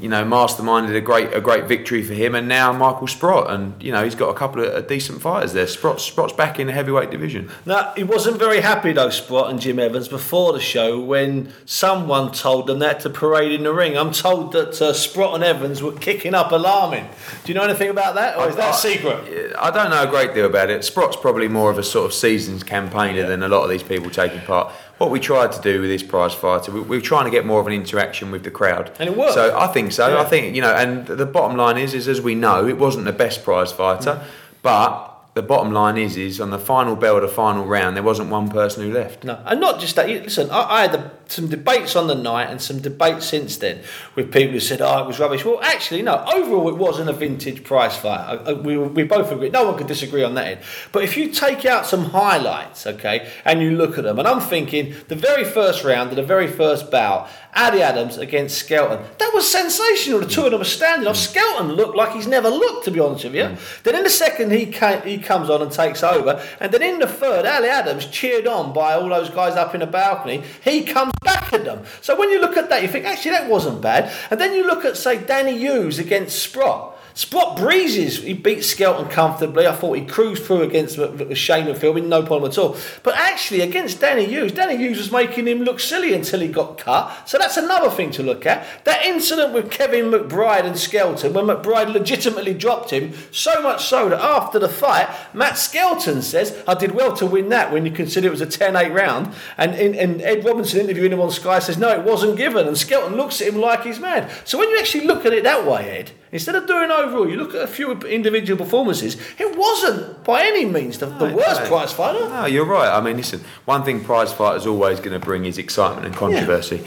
You 0.00 0.08
know, 0.08 0.24
masterminded 0.24 0.96
a 0.96 1.00
great 1.00 1.32
a 1.32 1.40
great 1.40 1.64
victory 1.64 2.02
for 2.02 2.14
him, 2.14 2.34
and 2.34 2.48
now 2.48 2.72
Michael 2.72 3.06
Sprott, 3.06 3.50
and 3.50 3.80
you 3.82 3.92
know 3.92 4.04
he's 4.04 4.14
got 4.14 4.28
a 4.28 4.34
couple 4.34 4.64
of 4.64 4.72
uh, 4.72 4.80
decent 4.82 5.20
fighters 5.20 5.52
there. 5.52 5.66
Sprott, 5.66 6.00
Sprott's 6.00 6.32
back 6.32 6.58
in 6.58 6.66
the 6.66 6.72
heavyweight 6.72 7.10
division. 7.10 7.50
Now, 7.64 7.92
he 7.96 8.04
wasn't 8.04 8.38
very 8.38 8.60
happy, 8.60 8.92
though, 8.92 9.10
Sprott 9.10 9.50
and 9.50 9.60
Jim 9.60 9.78
Evans, 9.78 10.08
before 10.08 10.52
the 10.52 10.60
show 10.60 11.00
when 11.00 11.52
someone 11.64 12.32
told 12.32 12.66
them 12.66 12.78
that 12.80 13.00
to 13.00 13.10
parade 13.10 13.52
in 13.52 13.62
the 13.62 13.72
ring. 13.72 13.96
I'm 13.96 14.12
told 14.12 14.52
that 14.52 14.80
uh, 14.80 14.92
Sprott 14.92 15.34
and 15.34 15.44
Evans 15.44 15.82
were 15.82 15.92
kicking 15.92 16.34
up 16.34 16.52
alarming. 16.52 17.08
Do 17.44 17.52
you 17.52 17.54
know 17.58 17.64
anything 17.64 17.90
about 17.90 18.14
that, 18.16 18.36
or 18.38 18.48
is 18.48 18.56
that 18.56 18.74
a 18.74 18.78
secret? 18.78 19.54
I 19.58 19.70
don't 19.70 19.90
know 19.90 20.02
a 20.02 20.06
great 20.06 20.34
deal 20.34 20.46
about 20.46 20.70
it. 20.70 20.84
Sprott's 20.84 21.16
probably 21.16 21.48
more 21.48 21.70
of 21.70 21.78
a 21.78 21.82
sort 21.82 22.06
of 22.06 22.12
seasons 22.12 22.62
campaigner 22.62 23.26
than 23.26 23.42
a 23.42 23.48
lot 23.48 23.62
of 23.62 23.70
these 23.70 23.82
people 23.82 24.10
taking 24.10 24.40
part. 24.40 24.72
What 24.98 25.10
we 25.10 25.20
tried 25.20 25.52
to 25.52 25.60
do 25.60 25.82
with 25.82 25.90
this 25.90 26.02
prize 26.02 26.34
fighter, 26.34 26.72
we, 26.72 26.80
we 26.80 26.96
were 26.96 27.02
trying 27.02 27.24
to 27.26 27.30
get 27.30 27.44
more 27.44 27.60
of 27.60 27.66
an 27.66 27.72
interaction 27.72 28.30
with 28.30 28.44
the 28.44 28.50
crowd, 28.50 28.90
And 28.98 29.08
it 29.08 29.16
worked. 29.16 29.34
So 29.34 29.56
I 29.56 29.66
think 29.66 29.92
so. 29.92 30.08
Yeah. 30.08 30.20
I 30.20 30.24
think 30.24 30.54
you 30.54 30.62
know, 30.62 30.74
and 30.74 31.06
the 31.06 31.26
bottom 31.26 31.56
line 31.56 31.76
is, 31.76 31.92
is 31.92 32.08
as 32.08 32.20
we 32.20 32.34
know, 32.34 32.66
it 32.66 32.78
wasn't 32.78 33.04
the 33.04 33.12
best 33.12 33.44
prize 33.44 33.72
fighter, 33.72 34.12
mm. 34.12 34.24
but 34.62 35.15
the 35.36 35.42
bottom 35.42 35.70
line 35.70 35.98
is, 35.98 36.16
is 36.16 36.40
on 36.40 36.48
the 36.48 36.58
final 36.58 36.96
bell 36.96 37.16
of 37.16 37.20
the 37.20 37.28
final 37.28 37.66
round, 37.66 37.94
there 37.94 38.02
wasn't 38.02 38.30
one 38.30 38.48
person 38.48 38.82
who 38.82 38.90
left. 38.90 39.22
No, 39.22 39.38
and 39.44 39.60
not 39.60 39.78
just 39.78 39.94
that. 39.96 40.08
Listen, 40.08 40.48
I, 40.50 40.62
I 40.62 40.80
had 40.80 40.92
the, 40.92 41.10
some 41.26 41.48
debates 41.48 41.94
on 41.94 42.06
the 42.06 42.14
night 42.14 42.48
and 42.48 42.60
some 42.60 42.80
debates 42.80 43.26
since 43.26 43.58
then 43.58 43.82
with 44.14 44.32
people 44.32 44.54
who 44.54 44.60
said, 44.60 44.80
"Oh, 44.80 45.04
it 45.04 45.06
was 45.06 45.20
rubbish." 45.20 45.44
Well, 45.44 45.60
actually, 45.60 46.00
no. 46.00 46.24
Overall, 46.26 46.70
it 46.70 46.78
wasn't 46.78 47.10
a 47.10 47.12
vintage 47.12 47.64
prize 47.64 47.94
fight. 47.98 48.20
I, 48.20 48.50
I, 48.50 48.52
we, 48.54 48.78
we 48.78 49.02
both 49.02 49.30
agree. 49.30 49.50
No 49.50 49.68
one 49.68 49.76
could 49.76 49.88
disagree 49.88 50.22
on 50.22 50.32
that. 50.36 50.46
End. 50.46 50.60
But 50.90 51.04
if 51.04 51.18
you 51.18 51.28
take 51.28 51.66
out 51.66 51.84
some 51.84 52.06
highlights, 52.06 52.86
okay, 52.86 53.30
and 53.44 53.60
you 53.60 53.72
look 53.72 53.98
at 53.98 54.04
them, 54.04 54.18
and 54.18 54.26
I'm 54.26 54.40
thinking 54.40 54.94
the 55.08 55.16
very 55.16 55.44
first 55.44 55.84
round 55.84 56.12
the 56.12 56.22
very 56.22 56.46
first 56.46 56.90
bout, 56.90 57.28
Ali 57.56 57.82
Adams 57.82 58.18
against 58.18 58.58
Skelton, 58.58 59.04
that 59.18 59.30
was 59.34 59.50
sensational. 59.50 60.20
The 60.20 60.26
two 60.26 60.44
of 60.44 60.50
them 60.50 60.60
were 60.60 60.64
standing 60.64 61.08
off. 61.08 61.16
Skelton 61.16 61.72
looked 61.72 61.96
like 61.96 62.12
he's 62.12 62.26
never 62.26 62.50
looked, 62.50 62.84
to 62.84 62.90
be 62.90 63.00
honest 63.00 63.24
with 63.24 63.34
you. 63.34 63.44
Mm. 63.44 63.82
Then 63.82 63.96
in 63.96 64.02
the 64.04 64.10
second, 64.10 64.52
he 64.52 64.66
came, 64.66 65.00
he 65.02 65.18
comes 65.18 65.48
on 65.48 65.62
and 65.62 65.72
takes 65.72 66.02
over, 66.02 66.42
and 66.60 66.72
then 66.72 66.82
in 66.82 66.98
the 66.98 67.06
third, 67.06 67.46
Ali 67.46 67.68
Adams 67.68 68.06
cheered 68.06 68.46
on 68.46 68.72
by 68.72 68.94
all 68.94 69.08
those 69.08 69.30
guys 69.30 69.56
up 69.56 69.74
in 69.74 69.80
the 69.80 69.86
balcony. 69.86 70.42
He 70.62 70.84
comes 70.84 71.12
back 71.22 71.52
at 71.52 71.64
them. 71.64 71.84
So 72.02 72.18
when 72.18 72.30
you 72.30 72.40
look 72.40 72.56
at 72.56 72.68
that, 72.68 72.82
you 72.82 72.88
think 72.88 73.06
actually 73.06 73.32
that 73.32 73.48
wasn't 73.48 73.80
bad. 73.80 74.12
And 74.30 74.40
then 74.40 74.54
you 74.54 74.66
look 74.66 74.84
at 74.84 74.96
say 74.96 75.24
Danny 75.24 75.56
Hughes 75.58 75.98
against 75.98 76.38
Sprott. 76.38 76.95
Sprott 77.16 77.56
breezes. 77.56 78.22
He 78.22 78.34
beat 78.34 78.62
Skelton 78.62 79.08
comfortably. 79.08 79.66
I 79.66 79.74
thought 79.74 79.94
he 79.94 80.04
cruised 80.04 80.44
through 80.44 80.64
against 80.64 80.96
Shane 80.96 81.64
McPhilbin 81.64 82.08
no 82.08 82.22
problem 82.22 82.50
at 82.50 82.58
all. 82.58 82.76
But 83.02 83.14
actually, 83.14 83.62
against 83.62 84.02
Danny 84.02 84.26
Hughes, 84.26 84.52
Danny 84.52 84.76
Hughes 84.76 84.98
was 84.98 85.10
making 85.10 85.48
him 85.48 85.62
look 85.62 85.80
silly 85.80 86.12
until 86.12 86.40
he 86.40 86.48
got 86.48 86.76
cut. 86.76 87.26
So 87.26 87.38
that's 87.38 87.56
another 87.56 87.88
thing 87.88 88.10
to 88.12 88.22
look 88.22 88.44
at. 88.44 88.66
That 88.84 89.02
incident 89.06 89.54
with 89.54 89.70
Kevin 89.70 90.10
McBride 90.10 90.66
and 90.66 90.78
Skelton, 90.78 91.32
when 91.32 91.46
McBride 91.46 91.90
legitimately 91.90 92.52
dropped 92.52 92.90
him, 92.90 93.14
so 93.32 93.62
much 93.62 93.86
so 93.86 94.10
that 94.10 94.20
after 94.20 94.58
the 94.58 94.68
fight, 94.68 95.08
Matt 95.32 95.56
Skelton 95.56 96.20
says, 96.20 96.62
I 96.68 96.74
did 96.74 96.90
well 96.90 97.16
to 97.16 97.24
win 97.24 97.48
that 97.48 97.72
when 97.72 97.86
you 97.86 97.92
consider 97.92 98.28
it 98.28 98.32
was 98.32 98.42
a 98.42 98.46
10 98.46 98.76
8 98.76 98.92
round. 98.92 99.34
And, 99.56 99.74
and 99.74 100.20
Ed 100.20 100.44
Robinson 100.44 100.80
interviewing 100.80 101.12
him 101.12 101.20
on 101.20 101.30
Sky 101.30 101.60
says, 101.60 101.78
No, 101.78 101.88
it 101.98 102.04
wasn't 102.04 102.36
given. 102.36 102.68
And 102.68 102.76
Skelton 102.76 103.16
looks 103.16 103.40
at 103.40 103.48
him 103.48 103.58
like 103.58 103.84
he's 103.84 103.98
mad. 103.98 104.30
So 104.44 104.58
when 104.58 104.68
you 104.68 104.78
actually 104.78 105.06
look 105.06 105.24
at 105.24 105.32
it 105.32 105.44
that 105.44 105.66
way, 105.66 105.98
Ed, 105.98 106.12
Instead 106.36 106.54
of 106.54 106.66
doing 106.66 106.90
overall, 106.90 107.26
you 107.26 107.36
look 107.36 107.54
at 107.54 107.62
a 107.62 107.66
few 107.66 107.92
individual 107.92 108.62
performances. 108.62 109.16
It 109.38 109.56
wasn't 109.56 110.22
by 110.22 110.42
any 110.42 110.66
means 110.66 110.98
the, 110.98 111.06
the 111.06 111.34
worst 111.34 111.62
no. 111.62 111.68
prize 111.68 111.94
fighter. 111.94 112.28
No, 112.28 112.44
you're 112.44 112.66
right. 112.66 112.94
I 112.94 113.00
mean, 113.00 113.16
listen, 113.16 113.40
one 113.64 113.84
thing 113.84 114.04
prize 114.04 114.34
fighters 114.34 114.66
always 114.66 114.98
going 115.00 115.18
to 115.18 115.24
bring 115.24 115.46
is 115.46 115.56
excitement 115.56 116.04
and 116.06 116.14
controversy. 116.14 116.86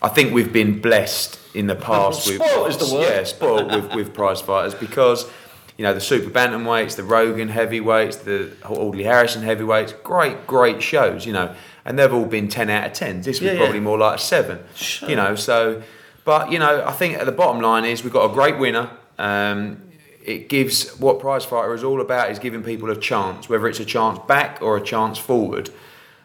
I 0.00 0.08
think 0.08 0.32
we've 0.32 0.50
been 0.50 0.80
blessed 0.80 1.38
in 1.54 1.66
the 1.66 1.74
past 1.74 2.26
with 2.26 2.40
is 2.40 2.76
the 2.78 2.94
word. 2.94 3.02
yeah, 3.02 3.24
spoiled 3.24 3.70
with, 3.70 3.94
with 3.96 4.14
prize 4.14 4.40
fighters 4.40 4.74
because 4.74 5.28
you 5.76 5.82
know 5.82 5.92
the 5.92 6.00
super 6.00 6.30
bantamweights, 6.30 6.96
the 6.96 7.04
Rogan 7.04 7.48
heavyweights, 7.48 8.16
the 8.16 8.50
Audley 8.64 9.04
Harrison 9.04 9.42
heavyweights, 9.42 9.92
great, 10.04 10.46
great 10.46 10.82
shows, 10.82 11.26
you 11.26 11.34
know, 11.34 11.54
and 11.84 11.98
they've 11.98 12.14
all 12.14 12.24
been 12.24 12.48
ten 12.48 12.70
out 12.70 12.86
of 12.86 12.92
ten. 12.94 13.20
This 13.20 13.40
was 13.40 13.42
Yeah, 13.42 13.52
yeah. 13.52 13.58
probably 13.58 13.80
more 13.80 13.98
like 13.98 14.18
a 14.18 14.22
seven, 14.22 14.60
Sure. 14.74 15.10
you 15.10 15.16
know. 15.16 15.34
So, 15.34 15.82
but 16.26 16.52
you 16.52 16.58
know, 16.58 16.84
I 16.84 16.92
think 16.92 17.16
at 17.16 17.24
the 17.24 17.32
bottom 17.32 17.62
line 17.62 17.86
is 17.86 18.04
we've 18.04 18.12
got 18.12 18.30
a 18.30 18.34
great 18.34 18.58
winner. 18.58 18.90
Um, 19.16 19.80
it 20.22 20.48
gives 20.48 20.90
what 20.98 21.20
prize 21.20 21.44
fighter 21.44 21.72
is 21.72 21.84
all 21.84 22.00
about 22.00 22.30
is 22.30 22.40
giving 22.40 22.62
people 22.62 22.90
a 22.90 22.96
chance, 22.96 23.48
whether 23.48 23.68
it's 23.68 23.80
a 23.80 23.84
chance 23.84 24.18
back 24.26 24.60
or 24.60 24.76
a 24.76 24.82
chance 24.82 25.18
forward, 25.18 25.70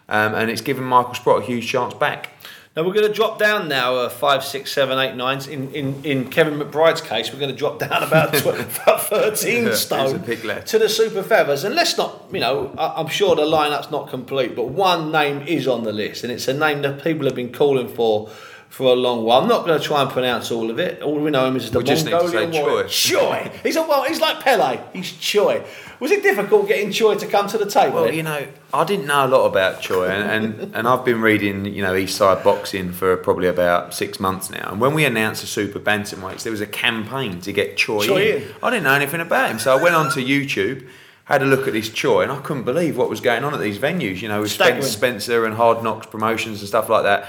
um, 0.10 0.34
and 0.34 0.50
it's 0.50 0.62
given 0.62 0.84
Michael 0.84 1.14
Sprott 1.14 1.44
a 1.44 1.46
huge 1.46 1.68
chance 1.68 1.94
back. 1.94 2.32
Now 2.76 2.84
we're 2.84 2.94
going 2.94 3.08
to 3.08 3.14
drop 3.14 3.38
down 3.38 3.68
now 3.68 3.96
uh, 3.96 4.10
five, 4.10 4.46
six, 4.46 4.72
seven, 4.72 4.98
eight, 4.98 5.16
nines. 5.16 5.46
In, 5.46 5.74
in, 5.74 6.06
in 6.06 6.30
Kevin 6.30 6.58
McBride's 6.58 7.02
case, 7.02 7.32
we're 7.32 7.40
going 7.40 7.52
to 7.52 7.58
drop 7.58 7.80
down 7.80 8.02
about, 8.02 8.34
tw- 8.34 8.46
about 8.82 9.04
13 9.04 9.66
Yeah, 9.66 9.74
stone 9.74 10.24
to 10.68 10.80
the 10.80 10.88
super 10.88 11.22
feathers. 11.22 11.66
And 11.66 11.76
let's 11.76 11.98
not, 11.98 12.28
you 12.32 12.40
know, 12.40 12.74
I, 12.78 12.94
I'm 13.02 13.10
sure 13.10 13.36
the 13.36 13.42
lineup's 13.42 13.92
not 13.92 14.08
complete, 14.10 14.56
but 14.56 14.70
one 14.70 15.12
name 15.12 15.42
is 15.42 15.68
on 15.68 15.84
the 15.84 15.92
list, 15.92 16.24
and 16.24 16.32
it's 16.32 16.48
a 16.48 16.54
name 16.54 16.82
that 16.84 17.04
people 17.04 17.26
have 17.26 17.36
been 17.36 17.52
calling 17.52 17.90
for 17.90 18.30
for 18.72 18.94
a 18.94 18.96
long 18.96 19.26
while. 19.26 19.42
I'm 19.42 19.50
not 19.50 19.66
going 19.66 19.78
to 19.78 19.86
try 19.86 20.02
and 20.02 20.10
pronounce 20.10 20.50
all 20.50 20.72
of 20.72 20.80
it. 20.80 21.02
All 21.02 21.20
we 21.20 21.30
know 21.30 21.46
him 21.46 21.58
is 21.58 21.70
the 21.72 21.80
We 21.80 21.84
just 21.84 22.06
need 22.06 22.12
to 22.12 22.30
say 22.30 22.46
Mongolian 22.46 22.66
warrior. 22.66 22.88
Choi. 22.88 23.52
He's 23.64 23.76
a 23.76 23.82
well. 23.82 24.06
He's 24.06 24.22
like 24.22 24.40
Pele. 24.40 24.80
He's 24.94 25.12
Choi. 25.12 25.66
Was 26.00 26.10
it 26.10 26.24
difficult 26.24 26.70
getting 26.70 26.90
Choi 26.90 27.16
to 27.16 27.28
come 27.28 27.50
to 27.50 27.58
the 27.58 27.66
table? 27.66 28.04
Well, 28.04 28.14
you 28.14 28.24
know, 28.24 28.48
I 28.74 28.86
didn't 28.86 29.08
know 29.08 29.26
a 29.26 29.28
lot 29.28 29.46
about 29.46 29.82
Choi, 29.82 30.08
and, 30.08 30.46
and, 30.46 30.74
and 30.74 30.88
I've 30.88 31.04
been 31.04 31.22
reading, 31.22 31.66
you 31.66 31.84
know, 31.84 31.94
East 31.94 32.16
Side 32.16 32.46
Boxing 32.46 32.94
for 32.94 33.18
probably 33.18 33.50
about 33.50 33.94
six 33.94 34.22
months 34.22 34.50
now. 34.50 34.72
And 34.72 34.80
when 34.80 34.94
we 34.94 35.04
announced 35.04 35.42
the 35.42 35.48
Super 35.48 35.80
Bantamweights, 35.80 36.44
there 36.44 36.52
was 36.52 36.62
a 36.62 36.66
campaign 36.66 37.42
to 37.42 37.52
get 37.52 37.76
Choi, 37.76 38.06
Choi 38.06 38.22
in. 38.22 38.42
in. 38.44 38.52
I 38.64 38.70
didn't 38.70 38.86
know 38.86 38.94
anything 38.94 39.20
about 39.20 39.52
him, 39.52 39.60
so 39.60 39.78
I 39.78 39.84
went 39.84 39.96
onto 39.96 40.22
YouTube, 40.22 40.88
had 41.26 41.42
a 41.44 41.46
look 41.46 41.68
at 41.68 41.74
this 41.74 41.90
Choi, 41.90 42.22
and 42.22 42.32
I 42.32 42.40
couldn't 42.40 42.64
believe 42.64 42.96
what 42.96 43.10
was 43.10 43.20
going 43.20 43.44
on 43.44 43.54
at 43.54 43.60
these 43.60 43.78
venues. 43.78 44.22
You 44.22 44.30
know, 44.30 44.40
with 44.40 44.52
Spencer, 44.52 44.88
Spencer 44.88 45.46
and 45.46 45.56
Hard 45.56 45.84
Knocks 45.84 46.08
promotions 46.08 46.62
and 46.62 46.70
stuff 46.70 46.88
like 46.88 47.04
that. 47.04 47.28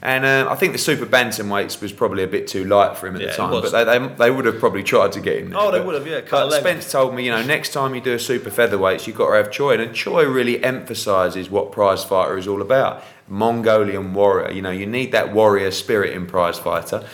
And 0.00 0.24
uh, 0.24 0.46
I 0.48 0.54
think 0.54 0.72
the 0.72 0.78
super 0.78 1.06
bantamweights 1.06 1.82
was 1.82 1.92
probably 1.92 2.22
a 2.22 2.28
bit 2.28 2.46
too 2.46 2.64
light 2.64 2.96
for 2.96 3.08
him 3.08 3.16
at 3.16 3.22
Yeah, 3.22 3.26
the 3.28 3.32
time, 3.36 3.50
but 3.50 3.72
they, 3.72 3.84
they, 3.84 4.14
they 4.14 4.30
would 4.30 4.44
have 4.44 4.60
probably 4.60 4.84
tried 4.84 5.10
to 5.12 5.20
get 5.20 5.38
him. 5.42 5.50
There. 5.50 5.58
Oh, 5.58 5.72
they 5.72 5.78
But- 5.78 5.86
would 5.86 5.94
have, 5.96 6.06
yeah, 6.06 6.20
But 6.30 6.50
Spence 6.52 6.90
told 6.92 7.14
me, 7.16 7.24
you 7.24 7.32
know, 7.32 7.42
next 7.42 7.72
time 7.72 7.94
you 7.96 8.00
do 8.00 8.12
a 8.14 8.18
super 8.18 8.48
featherweights, 8.50 9.06
you've 9.08 9.16
got 9.16 9.30
to 9.30 9.36
have 9.36 9.50
Choi, 9.50 9.74
and 9.76 9.92
Choi 9.94 10.24
really 10.24 10.62
emphasises 10.62 11.50
what 11.50 11.72
prize 11.72 12.04
fighter 12.04 12.38
is 12.38 12.46
all 12.46 12.62
about. 12.62 13.02
Mongolian 13.28 14.14
warrior, 14.14 14.52
you 14.52 14.62
know, 14.62 14.70
you 14.70 14.86
need 14.86 15.12
that 15.12 15.32
warrior 15.32 15.70
spirit 15.70 16.12
in 16.14 16.26
prize 16.26 16.58
fighter. 16.58 17.04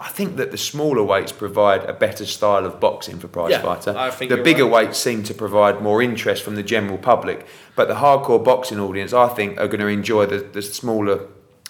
I 0.00 0.08
think 0.08 0.36
that 0.36 0.50
the 0.50 0.58
smaller 0.58 1.02
weights 1.02 1.32
provide 1.32 1.84
a 1.84 1.92
better 1.92 2.26
style 2.26 2.66
of 2.66 2.80
boxing 2.80 3.18
for 3.18 3.28
prize 3.28 3.52
Yeah, 3.52 3.62
fighter. 3.62 3.94
I 3.96 4.10
think 4.10 4.30
the 4.30 4.36
bigger 4.38 4.64
right. 4.64 4.86
weights 4.86 4.98
seem 4.98 5.22
to 5.24 5.34
provide 5.34 5.80
more 5.80 6.02
interest 6.02 6.42
from 6.42 6.56
the 6.56 6.62
general 6.62 6.98
public, 6.98 7.46
but 7.76 7.88
the 7.88 7.94
hardcore 7.94 8.42
boxing 8.42 8.80
audience, 8.80 9.12
I 9.12 9.28
think, 9.28 9.58
are 9.60 9.68
going 9.68 9.80
to 9.80 9.86
enjoy 9.86 10.26
the, 10.26 10.38
the 10.38 10.60
smaller 10.62 11.26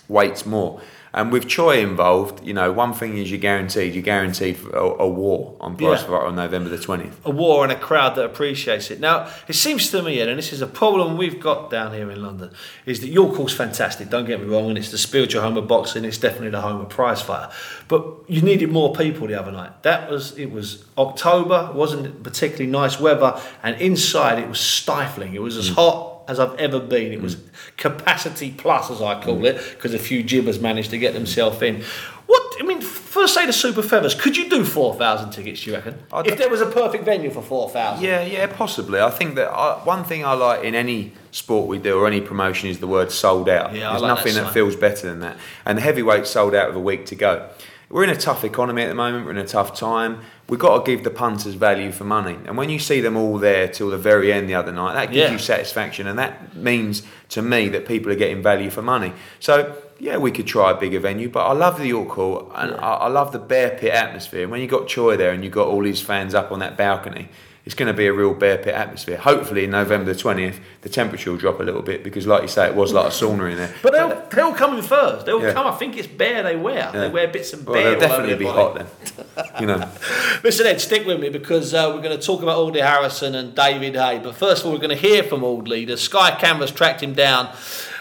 weights 0.08 0.44
more. 0.46 0.80
And 1.14 1.30
with 1.30 1.46
Choi 1.46 1.78
involved, 1.78 2.44
you 2.44 2.52
know, 2.52 2.72
one 2.72 2.92
thing 2.92 3.16
is 3.18 3.30
you're 3.30 3.38
guaranteed, 3.38 3.94
you're 3.94 4.02
guaranteed 4.02 4.58
a, 4.72 4.80
a 4.80 5.08
war 5.08 5.54
on 5.60 5.76
prize 5.76 6.00
Yeah. 6.00 6.08
fighter 6.08 6.26
on 6.26 6.34
November 6.34 6.68
the 6.68 6.76
20th. 6.76 7.12
a 7.24 7.30
war 7.30 7.62
and 7.62 7.70
a 7.70 7.76
crowd 7.76 8.16
that 8.16 8.24
appreciates 8.24 8.90
it. 8.90 8.98
Now, 8.98 9.28
it 9.46 9.54
seems 9.54 9.90
to 9.92 10.02
me, 10.02 10.20
Ed, 10.20 10.28
and 10.28 10.36
this 10.36 10.52
is 10.52 10.60
a 10.60 10.66
problem 10.66 11.16
we've 11.16 11.38
got 11.38 11.70
down 11.70 11.92
here 11.94 12.10
in 12.10 12.20
London, 12.20 12.50
is 12.84 12.98
that 13.00 13.10
your 13.10 13.32
course 13.32 13.54
fantastic, 13.54 14.10
don't 14.10 14.24
get 14.24 14.40
me 14.40 14.46
wrong, 14.46 14.68
and 14.70 14.76
it's 14.76 14.90
the 14.90 14.98
spiritual 14.98 15.42
home 15.42 15.56
of 15.56 15.68
boxing, 15.68 16.04
it's 16.04 16.18
definitely 16.18 16.50
the 16.50 16.62
home 16.62 16.80
of 16.80 16.88
prize 16.88 17.22
fighter. 17.22 17.52
But 17.86 18.04
you 18.26 18.42
needed 18.42 18.72
more 18.72 18.92
people 18.92 19.28
the 19.28 19.38
other 19.38 19.52
night. 19.52 19.84
That 19.84 20.10
was 20.10 20.36
it 20.36 20.50
was 20.50 20.84
October, 20.98 21.70
wasn't 21.72 22.24
particularly 22.24 22.66
nice 22.66 22.98
weather, 22.98 23.40
and 23.62 23.80
inside 23.80 24.40
it 24.40 24.48
was 24.48 24.58
stifling. 24.58 25.34
It 25.34 25.42
was 25.42 25.56
as 25.56 25.70
mm. 25.70 25.74
hot 25.74 26.13
as 26.28 26.40
I've 26.40 26.54
ever 26.58 26.80
been. 26.80 27.12
It 27.12 27.20
was 27.20 27.36
capacity 27.76 28.52
plus, 28.56 28.90
as 28.90 29.02
I 29.02 29.20
call 29.22 29.44
it, 29.44 29.56
because 29.74 29.94
a 29.94 29.98
few 29.98 30.22
jibbers 30.22 30.60
managed 30.60 30.90
to 30.90 30.98
get 30.98 31.14
themselves 31.14 31.60
in. 31.62 31.82
What 32.26 32.42
I 32.58 32.62
mean, 32.64 32.80
for 32.80 33.26
say 33.28 33.46
the 33.46 33.52
Super 33.52 33.82
Feathers, 33.82 34.14
could 34.14 34.36
you 34.36 34.48
do 34.48 34.64
four 34.64 34.94
thousand 34.94 35.30
tickets? 35.30 35.62
Do 35.62 35.70
you 35.70 35.76
reckon? 35.76 35.98
if 36.24 36.38
there 36.38 36.48
was 36.48 36.60
a 36.60 36.66
perfect 36.66 37.04
venue 37.04 37.30
for 37.30 37.42
four 37.42 37.68
thousand? 37.68 38.04
Yeah, 38.04 38.24
yeah, 38.24 38.46
possibly. 38.46 39.00
I 39.00 39.10
think 39.10 39.34
that 39.34 39.48
I, 39.50 39.74
one 39.84 40.04
thing 40.04 40.24
I 40.24 40.32
like 40.32 40.64
in 40.64 40.74
any 40.74 41.12
sport 41.30 41.68
we 41.68 41.78
do 41.78 41.98
or 41.98 42.06
any 42.06 42.20
promotion 42.20 42.70
is 42.70 42.80
the 42.80 42.86
word 42.86 43.10
sold 43.12 43.48
out. 43.48 43.74
Yeah, 43.74 43.88
I 43.88 43.92
There's 43.92 44.02
like 44.02 44.08
that 44.10 44.14
nothing 44.16 44.34
that, 44.34 44.44
sign. 44.44 44.52
feels 44.54 44.76
better 44.76 45.06
than 45.08 45.20
that. 45.20 45.36
And 45.66 45.76
the 45.78 45.82
heavyweight 45.82 46.26
sold 46.26 46.54
out 46.54 46.68
with 46.68 46.76
a 46.76 46.80
week 46.80 47.06
to 47.06 47.14
go. 47.14 47.50
We're 47.90 48.04
in 48.04 48.10
a 48.10 48.16
tough 48.16 48.44
economy 48.44 48.82
at 48.82 48.88
the 48.88 48.94
moment. 48.94 49.24
We're 49.24 49.32
in 49.32 49.38
a 49.38 49.46
tough 49.46 49.76
time. 49.78 50.20
We've 50.48 50.58
got 50.58 50.84
to 50.84 50.90
give 50.90 51.04
the 51.04 51.10
punters 51.10 51.54
value 51.54 51.92
for 51.92 52.04
money. 52.04 52.36
And 52.46 52.56
when 52.56 52.68
you 52.70 52.78
see 52.78 53.00
them 53.00 53.16
all 53.16 53.38
there 53.38 53.68
till 53.68 53.90
the 53.90 53.98
very 53.98 54.32
end 54.32 54.48
the 54.48 54.54
other 54.54 54.72
night, 54.72 54.94
that 54.94 55.06
gives 55.12 55.16
Yeah. 55.28 55.32
you 55.32 55.38
satisfaction. 55.38 56.06
And 56.06 56.18
that 56.18 56.56
means 56.56 57.02
to 57.30 57.42
me 57.42 57.68
that 57.68 57.86
people 57.86 58.10
are 58.10 58.16
getting 58.16 58.42
value 58.42 58.70
for 58.70 58.82
money. 58.82 59.12
So 59.38 59.76
yeah, 60.00 60.16
we 60.16 60.30
could 60.32 60.46
try 60.46 60.72
a 60.72 60.74
bigger 60.74 60.98
venue, 60.98 61.28
but 61.28 61.46
I 61.46 61.52
love 61.52 61.78
the 61.78 61.86
York 61.86 62.08
Hall 62.10 62.50
and 62.54 62.72
I, 62.74 62.94
I 62.94 63.08
love 63.08 63.32
the 63.32 63.38
bear 63.38 63.70
pit 63.70 63.92
atmosphere. 63.92 64.42
And 64.42 64.50
when 64.50 64.60
you 64.60 64.66
got 64.66 64.88
Choi 64.88 65.16
there 65.16 65.30
and 65.32 65.44
you 65.44 65.50
got 65.50 65.68
all 65.68 65.84
his 65.84 66.00
fans 66.00 66.34
up 66.34 66.50
on 66.52 66.58
that 66.58 66.76
balcony, 66.76 67.28
it's 67.64 67.74
going 67.74 67.86
to 67.86 67.94
be 67.96 68.06
a 68.06 68.12
real 68.12 68.34
bear 68.34 68.58
pit 68.58 68.74
atmosphere. 68.74 69.16
Hopefully, 69.16 69.64
in 69.64 69.70
November 69.70 70.12
the 70.12 70.18
twentieth, 70.18 70.60
the 70.82 70.88
temperature 70.90 71.30
will 71.30 71.38
drop 71.38 71.60
a 71.60 71.62
little 71.62 71.80
bit 71.82 72.04
because, 72.04 72.26
like 72.26 72.42
you 72.42 72.48
say, 72.48 72.66
it 72.66 72.74
was 72.74 72.92
like 72.92 73.06
a 73.06 73.08
sauna 73.08 73.50
in 73.50 73.56
there. 73.56 73.74
But 73.82 73.92
they'll, 73.92 74.22
they'll 74.30 74.54
come 74.54 74.76
in 74.76 74.82
first. 74.82 75.24
They'll 75.26 75.42
Yeah. 75.42 75.52
come. 75.54 75.66
I 75.66 75.72
think 75.76 75.96
it's 75.96 76.06
bear 76.06 76.42
they 76.42 76.56
wear. 76.56 76.90
They 76.92 77.08
wear 77.08 77.28
bits 77.28 77.52
of 77.54 77.66
Well, 77.66 77.74
bear. 77.74 77.90
they'll 77.92 78.00
definitely 78.00 78.36
be 78.36 78.44
body. 78.44 78.84
hot 78.84 78.88
then. 79.36 79.44
You 79.60 79.66
know. 79.66 79.88
Listen, 80.44 80.66
Ed, 80.66 80.80
stick 80.80 81.06
with 81.06 81.20
me 81.20 81.30
because 81.30 81.72
uh, 81.72 81.90
we're 81.94 82.02
going 82.02 82.18
to 82.18 82.22
talk 82.24 82.42
about 82.42 82.58
Audley 82.58 82.80
Harrison 82.80 83.34
and 83.34 83.54
David 83.54 83.94
Haye. 83.96 84.20
But 84.22 84.34
first 84.36 84.60
of 84.62 84.66
all, 84.66 84.72
we're 84.72 84.78
going 84.86 84.90
to 84.90 84.96
hear 84.96 85.22
from 85.22 85.42
Audley. 85.42 85.84
The 85.86 85.96
Sky 85.96 86.36
cameras 86.38 86.70
tracked 86.70 87.02
him 87.02 87.14
down 87.14 87.48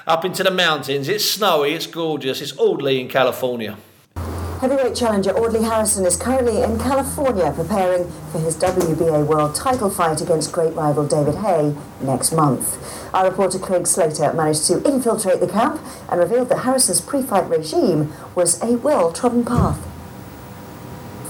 up 0.05 0.25
into 0.25 0.43
the 0.43 0.51
mountains. 0.51 1.07
It's 1.07 1.23
snowy. 1.23 1.73
It's 1.73 1.87
gorgeous. 1.87 2.41
It's 2.41 2.57
Audley 2.57 2.99
in 2.99 3.07
California. 3.07 3.77
Heavyweight 4.63 4.95
challenger 4.95 5.37
Audley 5.37 5.63
Harrison 5.63 6.05
is 6.05 6.15
currently 6.15 6.61
in 6.61 6.79
California 6.79 7.51
preparing 7.51 8.09
for 8.31 8.39
his 8.39 8.55
WBA 8.55 9.27
world 9.27 9.53
title 9.53 9.89
fight 9.89 10.21
against 10.21 10.53
great 10.53 10.73
rival 10.73 11.05
David 11.05 11.35
Haye 11.35 11.75
next 11.99 12.31
month. 12.31 13.13
Our 13.13 13.29
reporter 13.29 13.59
Craig 13.59 13.85
Slater 13.85 14.31
managed 14.31 14.65
to 14.67 14.81
infiltrate 14.89 15.41
the 15.41 15.49
camp 15.49 15.81
and 16.07 16.17
revealed 16.17 16.47
that 16.47 16.59
Harrison's 16.59 17.01
pre-fight 17.01 17.49
regime 17.49 18.13
was 18.35 18.63
a 18.63 18.77
well-trodden 18.77 19.43
path. 19.43 19.85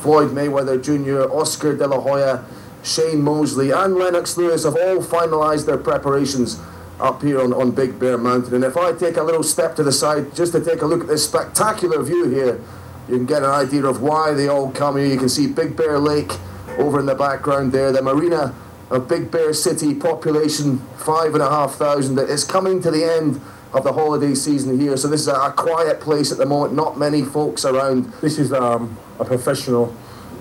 Floyd 0.03 0.29
Mayweather 0.29 0.79
Jr., 0.79 1.35
Oscar 1.35 1.75
De 1.75 1.87
La 1.87 2.01
Hoya, 2.01 2.45
Shane 2.83 3.23
Mosley, 3.23 3.71
and 3.71 3.95
Lennox 3.95 4.37
Lewis 4.37 4.63
have 4.63 4.75
all 4.75 4.97
finalised 4.97 5.65
their 5.65 5.79
preparations 5.79 6.61
up 6.99 7.23
here 7.23 7.41
on, 7.41 7.51
on 7.51 7.71
Big 7.71 7.97
Bear 7.97 8.19
Mountain. 8.19 8.53
And 8.53 8.63
if 8.63 8.77
I 8.77 8.93
take 8.93 9.17
a 9.17 9.23
little 9.23 9.41
step 9.41 9.75
to 9.77 9.83
the 9.83 9.91
side 9.91 10.35
just 10.35 10.51
to 10.51 10.63
take 10.63 10.83
a 10.83 10.85
look 10.85 11.01
at 11.01 11.07
this 11.07 11.25
spectacular 11.25 12.03
view 12.03 12.29
here, 12.29 12.61
you 13.07 13.17
can 13.17 13.25
get 13.25 13.43
an 13.43 13.49
idea 13.49 13.85
of 13.85 14.01
why 14.01 14.33
they 14.33 14.47
all 14.47 14.71
come 14.71 14.97
here. 14.97 15.07
You 15.07 15.17
can 15.17 15.29
see 15.29 15.47
Big 15.47 15.75
Bear 15.75 15.99
Lake 15.99 16.31
over 16.77 16.99
in 16.99 17.05
the 17.05 17.15
background 17.15 17.71
there, 17.71 17.91
the 17.91 18.01
marina 18.01 18.55
of 18.89 19.07
Big 19.07 19.31
Bear 19.31 19.53
City, 19.53 19.93
population 19.93 20.79
five 20.97 21.33
and 21.33 21.43
a 21.43 21.49
half 21.49 21.75
thousand. 21.75 22.17
It's 22.19 22.43
coming 22.43 22.81
to 22.81 22.91
the 22.91 23.03
end 23.03 23.41
of 23.73 23.83
the 23.83 23.93
holiday 23.93 24.35
season 24.35 24.79
here, 24.79 24.95
so 24.97 25.07
this 25.07 25.21
is 25.21 25.27
a, 25.27 25.51
quiet 25.57 25.99
place 25.99 26.31
at 26.31 26.37
the 26.37 26.45
moment, 26.45 26.75
not 26.75 26.97
many 26.97 27.23
folks 27.23 27.65
around. 27.65 28.05
This 28.21 28.37
is 28.37 28.53
um, 28.53 28.97
a 29.19 29.25
professional 29.25 29.95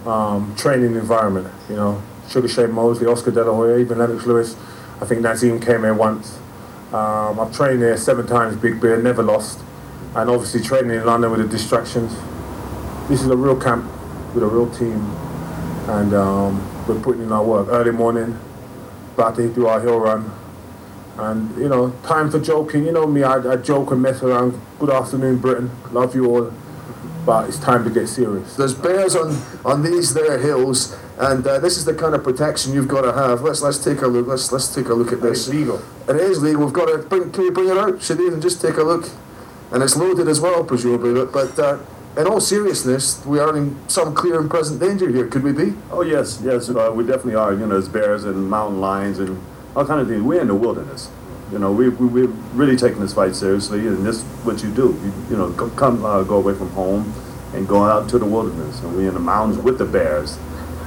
um, 0.06 0.54
training 0.56 0.94
environment. 0.96 1.48
You 1.68 1.76
know, 1.76 2.02
Sugar 2.28 2.48
Shane 2.48 2.72
Mosley, 2.72 3.06
Oscar 3.06 3.30
De 3.30 3.42
La 3.42 3.54
Hoya, 3.54 3.78
even 3.78 3.98
Lennox 3.98 4.26
Lewis. 4.26 4.54
I 5.00 5.06
think 5.06 5.22
Naseem 5.22 5.64
came 5.64 5.80
here 5.80 5.94
once. 5.94 6.38
Um, 6.92 7.40
I've 7.40 7.56
trained 7.56 7.80
there 7.80 7.96
seven 7.96 8.26
times, 8.26 8.54
Big 8.56 8.80
Bear, 8.80 9.02
never 9.02 9.22
lost. 9.22 9.60
And 10.14 10.28
obviously 10.28 10.60
training 10.60 10.90
in 10.90 11.06
London 11.06 11.30
with 11.30 11.40
the 11.40 11.48
distractions. 11.48 12.12
This 13.08 13.20
is 13.20 13.26
a 13.26 13.36
real 13.36 13.60
camp 13.60 13.84
with 14.32 14.44
a 14.44 14.46
real 14.46 14.70
team, 14.70 15.10
and 15.88 16.14
um, 16.14 16.86
we're 16.86 17.00
putting 17.00 17.22
in 17.22 17.32
our 17.32 17.44
work 17.44 17.66
early 17.68 17.90
morning, 17.90 18.38
about 19.14 19.34
to 19.36 19.52
do 19.52 19.66
our 19.66 19.80
hill 19.80 19.98
run. 19.98 20.32
And 21.18 21.54
you 21.58 21.68
know, 21.68 21.90
time 22.04 22.30
for 22.30 22.38
joking. 22.38 22.86
You 22.86 22.92
know 22.92 23.06
me, 23.06 23.24
I, 23.24 23.36
I 23.38 23.56
joke 23.56 23.90
and 23.90 24.00
mess 24.00 24.22
around. 24.22 24.58
Good 24.78 24.90
afternoon, 24.90 25.38
Britain. 25.38 25.70
Love 25.90 26.14
you 26.14 26.26
all. 26.26 26.52
But 27.26 27.48
it's 27.48 27.58
time 27.58 27.84
to 27.84 27.90
get 27.90 28.08
serious. 28.08 28.56
There's 28.56 28.74
bears 28.74 29.14
on, 29.14 29.36
on 29.64 29.82
these 29.82 30.14
there 30.14 30.38
hills, 30.38 30.96
and 31.18 31.46
uh, 31.46 31.58
this 31.58 31.76
is 31.76 31.84
the 31.84 31.94
kind 31.94 32.14
of 32.14 32.22
protection 32.22 32.72
you've 32.72 32.88
got 32.88 33.02
to 33.02 33.12
have. 33.12 33.42
Let's 33.42 33.62
let's 33.62 33.82
take 33.82 34.02
a 34.02 34.06
look. 34.06 34.28
Let's 34.28 34.52
let's 34.52 34.72
take 34.72 34.86
a 34.86 34.94
look 34.94 35.12
at 35.12 35.20
this. 35.20 35.48
It's 35.48 35.54
legal. 35.54 35.82
It 36.08 36.16
is 36.16 36.40
legal. 36.40 36.64
We've 36.64 36.72
got 36.72 36.86
to 36.86 36.98
bring. 36.98 37.32
Can 37.32 37.42
we 37.42 37.50
bring 37.50 37.68
it 37.68 37.76
out, 37.76 37.94
Shadid, 37.96 38.32
and 38.32 38.40
just 38.40 38.60
take 38.60 38.76
a 38.76 38.82
look? 38.84 39.10
And 39.72 39.82
it's 39.82 39.96
loaded 39.96 40.28
as 40.28 40.40
well, 40.40 40.64
presumably. 40.64 41.14
But, 41.14 41.32
but 41.32 41.58
uh, 41.58 41.78
in 42.16 42.26
all 42.26 42.40
seriousness, 42.40 43.24
we 43.24 43.38
are 43.38 43.56
in 43.56 43.76
some 43.88 44.14
clear 44.14 44.38
and 44.40 44.50
present 44.50 44.80
danger 44.80 45.08
here. 45.08 45.26
Could 45.28 45.42
we 45.42 45.52
be? 45.52 45.74
Oh 45.90 46.02
yes, 46.02 46.40
yes, 46.44 46.68
uh, 46.68 46.92
we 46.94 47.04
definitely 47.04 47.36
are. 47.36 47.52
You 47.52 47.60
know, 47.60 47.68
there's 47.68 47.88
bears 47.88 48.24
and 48.24 48.50
mountain 48.50 48.80
lions 48.80 49.18
and 49.18 49.42
all 49.74 49.86
kind 49.86 50.00
of 50.00 50.08
things. 50.08 50.22
We're 50.22 50.40
in 50.40 50.48
the 50.48 50.54
wilderness. 50.54 51.10
You 51.50 51.58
know, 51.58 51.72
we, 51.72 51.88
we 51.88 52.06
we're 52.06 52.32
really 52.54 52.76
taking 52.76 53.00
this 53.00 53.14
fight 53.14 53.34
seriously, 53.34 53.86
and 53.86 54.04
this 54.06 54.16
is 54.16 54.22
what 54.44 54.62
you 54.62 54.72
do. 54.72 54.98
You, 55.02 55.12
you 55.30 55.36
know, 55.36 55.52
come 55.70 56.04
uh, 56.04 56.22
go 56.22 56.36
away 56.36 56.54
from 56.54 56.70
home 56.70 57.12
and 57.54 57.66
go 57.68 57.84
out 57.84 58.08
to 58.10 58.18
the 58.18 58.26
wilderness, 58.26 58.80
and 58.80 58.94
we're 58.96 59.08
in 59.08 59.14
the 59.14 59.20
mountains 59.20 59.62
with 59.62 59.78
the 59.78 59.84
bears. 59.84 60.38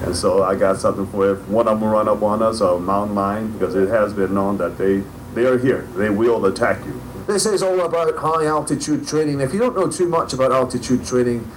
And 0.04 0.16
so 0.16 0.44
I 0.44 0.56
got 0.56 0.80
something 0.80 1.08
for. 1.08 1.32
If 1.32 1.48
one 1.48 1.68
of 1.68 1.80
them 1.80 1.90
run 1.90 2.08
up 2.08 2.22
on 2.22 2.44
us, 2.44 2.62
a 2.62 2.80
mountain 2.80 3.16
lion, 3.16 3.52
because 3.54 3.76
it 3.76 3.90
has 3.90 4.14
been 4.14 4.34
known 4.34 4.58
that 4.58 4.78
they 4.78 5.04
they 5.34 5.46
are 5.46 5.58
here. 5.58 5.82
They 5.96 6.10
will 6.10 6.46
attack 6.46 6.86
you. 6.86 7.02
This 7.28 7.48
is 7.48 7.64
all 7.64 7.82
about 7.82 8.16
high 8.18 8.46
altitude 8.46 9.08
training. 9.08 9.42
If 9.42 9.52
you 9.52 9.60
don't 9.60 9.76
know 9.76 9.90
too 9.90 10.08
much 10.08 10.34
about 10.34 10.52
altitude 10.52 11.06
training, 11.06 11.50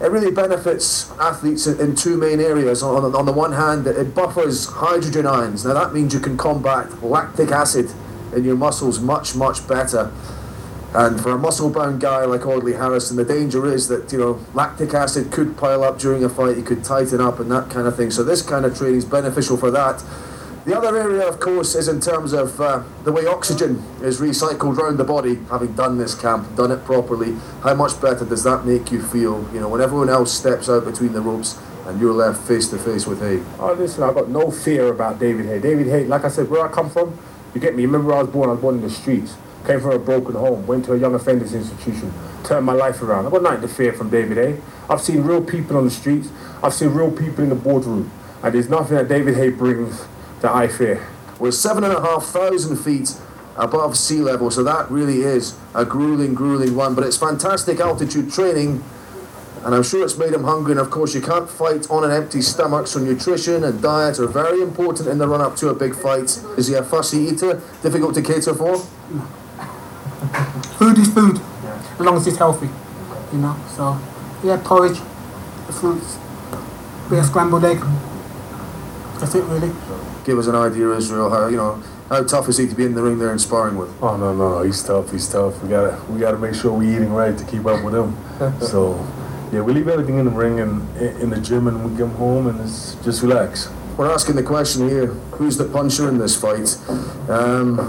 it 0.00 0.10
really 0.10 0.30
benefits 0.30 1.10
athletes 1.12 1.66
in, 1.66 1.94
two 1.94 2.18
main 2.18 2.40
areas. 2.40 2.82
On, 2.82 3.14
on 3.14 3.24
the 3.24 3.32
one 3.32 3.52
hand, 3.52 3.86
it 3.86 4.14
buffers 4.14 4.66
hydrogen 4.66 5.26
ions. 5.26 5.64
Now, 5.64 5.74
that 5.74 5.94
means 5.94 6.12
you 6.12 6.20
can 6.20 6.36
combat 6.36 7.02
lactic 7.02 7.50
acid 7.50 7.90
in 8.34 8.44
your 8.44 8.56
muscles 8.56 9.00
much, 9.00 9.34
much 9.34 9.66
better. 9.66 10.12
And 10.94 11.18
for 11.18 11.30
a 11.30 11.38
muscle-bound 11.38 12.02
guy 12.02 12.26
like 12.26 12.44
Audley 12.44 12.74
Harrison, 12.74 13.16
the 13.16 13.24
danger 13.24 13.64
is 13.66 13.88
that 13.88 14.12
you 14.12 14.18
know 14.18 14.40
lactic 14.52 14.92
acid 14.92 15.32
could 15.32 15.56
pile 15.56 15.82
up 15.84 15.98
during 15.98 16.22
a 16.22 16.28
fight. 16.28 16.58
He 16.58 16.62
could 16.62 16.84
tighten 16.84 17.18
up 17.18 17.40
and 17.40 17.50
that 17.50 17.70
kind 17.70 17.86
of 17.86 17.96
thing. 17.96 18.10
So 18.10 18.22
this 18.22 18.42
kind 18.42 18.66
of 18.66 18.76
training 18.76 18.98
is 18.98 19.06
beneficial 19.06 19.56
for 19.56 19.70
that. 19.70 20.04
The 20.64 20.78
other 20.78 20.96
area, 20.96 21.26
of 21.26 21.40
course, 21.40 21.74
is 21.74 21.88
in 21.88 22.00
terms 22.00 22.32
of 22.32 22.60
uh, 22.60 22.84
the 23.02 23.10
way 23.10 23.26
oxygen 23.26 23.82
is 24.00 24.20
recycled 24.20 24.78
around 24.78 24.96
the 24.96 25.04
body. 25.04 25.40
Having 25.50 25.72
done 25.72 25.98
this 25.98 26.14
camp, 26.14 26.54
done 26.54 26.70
it 26.70 26.84
properly, 26.84 27.34
how 27.64 27.74
much 27.74 28.00
better 28.00 28.24
does 28.24 28.44
that 28.44 28.64
make 28.64 28.92
you 28.92 29.02
feel? 29.02 29.44
You 29.52 29.58
know, 29.58 29.68
when 29.68 29.80
everyone 29.80 30.08
else 30.08 30.32
steps 30.32 30.68
out 30.68 30.84
between 30.84 31.14
the 31.14 31.20
ropes 31.20 31.58
and 31.86 32.00
you're 32.00 32.12
left 32.12 32.46
face 32.46 32.68
to 32.68 32.78
face 32.78 33.08
with 33.08 33.20
Haye. 33.20 33.42
Oh, 33.58 33.72
listen, 33.72 34.04
I've 34.04 34.14
got 34.14 34.28
no 34.28 34.52
fear 34.52 34.86
about 34.92 35.18
David 35.18 35.46
Haye. 35.46 35.58
David 35.58 35.88
Haye, 35.88 36.04
like 36.04 36.24
I 36.24 36.28
said, 36.28 36.48
where 36.48 36.64
I 36.64 36.70
come 36.70 36.88
from, 36.88 37.18
you 37.54 37.60
get 37.60 37.74
me. 37.74 37.84
Remember, 37.84 38.12
I 38.12 38.22
was 38.22 38.28
born. 38.28 38.48
I 38.48 38.52
was 38.52 38.60
born 38.60 38.76
in 38.76 38.82
the 38.82 38.90
streets. 38.90 39.36
Came 39.66 39.80
from 39.80 39.90
a 39.90 39.98
broken 39.98 40.36
home. 40.36 40.64
Went 40.68 40.84
to 40.84 40.92
a 40.92 40.96
young 40.96 41.16
offenders 41.16 41.54
institution. 41.54 42.12
Turned 42.44 42.64
my 42.64 42.72
life 42.72 43.02
around. 43.02 43.26
I've 43.26 43.32
got 43.32 43.42
nothing 43.42 43.62
to 43.62 43.68
fear 43.68 43.92
from 43.92 44.10
David 44.10 44.36
Haye. 44.36 44.60
I've 44.88 45.00
seen 45.00 45.22
real 45.22 45.42
people 45.42 45.76
on 45.76 45.86
the 45.86 45.90
streets. 45.90 46.30
I've 46.62 46.74
seen 46.74 46.90
real 46.90 47.10
people 47.10 47.42
in 47.42 47.48
the 47.48 47.56
boardroom. 47.56 48.12
And 48.44 48.54
there's 48.54 48.68
nothing 48.68 48.96
that 48.96 49.08
David 49.08 49.34
Haye 49.34 49.50
brings 49.50 50.06
that 50.42 50.54
I 50.54 50.68
fear. 50.68 51.06
We're 51.38 51.52
seven 51.52 51.82
and 51.84 51.92
a 51.92 52.00
half 52.00 52.26
thousand 52.26 52.76
feet 52.76 53.16
above 53.56 53.96
sea 53.96 54.18
level, 54.18 54.50
so 54.50 54.62
that 54.62 54.90
really 54.90 55.22
is 55.22 55.56
a 55.74 55.84
grueling, 55.84 56.34
grueling 56.34 56.74
one. 56.74 56.94
But 56.94 57.04
it's 57.04 57.16
fantastic 57.16 57.80
altitude 57.80 58.30
training, 58.32 58.84
and 59.64 59.74
I'm 59.74 59.82
sure 59.82 60.04
it's 60.04 60.18
made 60.18 60.32
him 60.32 60.44
hungry. 60.44 60.72
And 60.72 60.80
of 60.80 60.90
course, 60.90 61.14
you 61.14 61.20
can't 61.20 61.48
fight 61.48 61.90
on 61.90 62.04
an 62.04 62.10
empty 62.10 62.42
stomach, 62.42 62.86
so 62.86 63.00
nutrition 63.00 63.64
and 63.64 63.80
diet 63.82 64.18
are 64.18 64.26
very 64.26 64.60
important 64.60 65.08
in 65.08 65.18
the 65.18 65.26
run 65.26 65.40
up 65.40 65.56
to 65.56 65.68
a 65.68 65.74
big 65.74 65.94
fight. 65.94 66.38
Is 66.56 66.68
he 66.68 66.74
a 66.74 66.82
fussy 66.82 67.18
eater? 67.18 67.60
Difficult 67.82 68.14
to 68.14 68.22
cater 68.22 68.54
for? 68.54 68.78
Food 70.78 70.98
is 70.98 71.12
food, 71.12 71.38
as 71.38 72.00
long 72.00 72.16
as 72.16 72.26
it's 72.26 72.38
healthy, 72.38 72.70
you 73.32 73.38
know. 73.38 73.56
So, 73.76 73.98
yeah, 74.44 74.60
porridge, 74.62 74.98
the 75.66 75.72
fruits, 75.72 76.18
bit 77.10 77.18
of 77.18 77.26
scrambled 77.26 77.64
egg. 77.64 77.80
That's 79.18 79.34
it, 79.34 79.44
really. 79.44 79.72
Give 80.24 80.38
us 80.38 80.46
an 80.46 80.54
idea, 80.54 80.90
Israel. 80.92 81.30
How 81.30 81.48
you 81.48 81.56
know 81.56 81.82
how 82.08 82.22
tough 82.22 82.48
is 82.48 82.58
he 82.58 82.68
to 82.68 82.74
be 82.74 82.84
in 82.84 82.94
the 82.94 83.02
ring 83.02 83.18
there 83.18 83.30
and 83.30 83.40
sparring 83.40 83.76
with? 83.76 83.90
Oh 84.02 84.16
no, 84.16 84.34
no, 84.34 84.58
no, 84.58 84.62
he's 84.62 84.82
tough. 84.82 85.10
He's 85.10 85.28
tough. 85.28 85.60
We 85.62 85.68
gotta, 85.70 86.00
we 86.12 86.20
gotta 86.20 86.38
make 86.38 86.54
sure 86.54 86.72
we're 86.72 86.94
eating 86.94 87.12
right 87.12 87.36
to 87.36 87.44
keep 87.44 87.66
up 87.66 87.82
with 87.82 87.94
him. 87.94 88.16
so, 88.60 88.94
yeah, 89.52 89.62
we 89.62 89.72
leave 89.72 89.88
everything 89.88 90.18
in 90.18 90.26
the 90.26 90.30
ring 90.30 90.60
and 90.60 90.96
in 91.20 91.30
the 91.30 91.40
gym, 91.40 91.66
and 91.66 91.90
we 91.90 91.96
come 91.98 92.10
home 92.10 92.46
and 92.46 92.60
it's 92.60 92.94
just 92.96 93.22
relax. 93.22 93.70
We're 93.96 94.10
asking 94.10 94.36
the 94.36 94.42
question 94.42 94.88
here: 94.88 95.06
Who's 95.38 95.56
the 95.56 95.64
puncher 95.64 96.08
in 96.08 96.18
this 96.18 96.40
fight? 96.40 96.78
Um, 97.28 97.80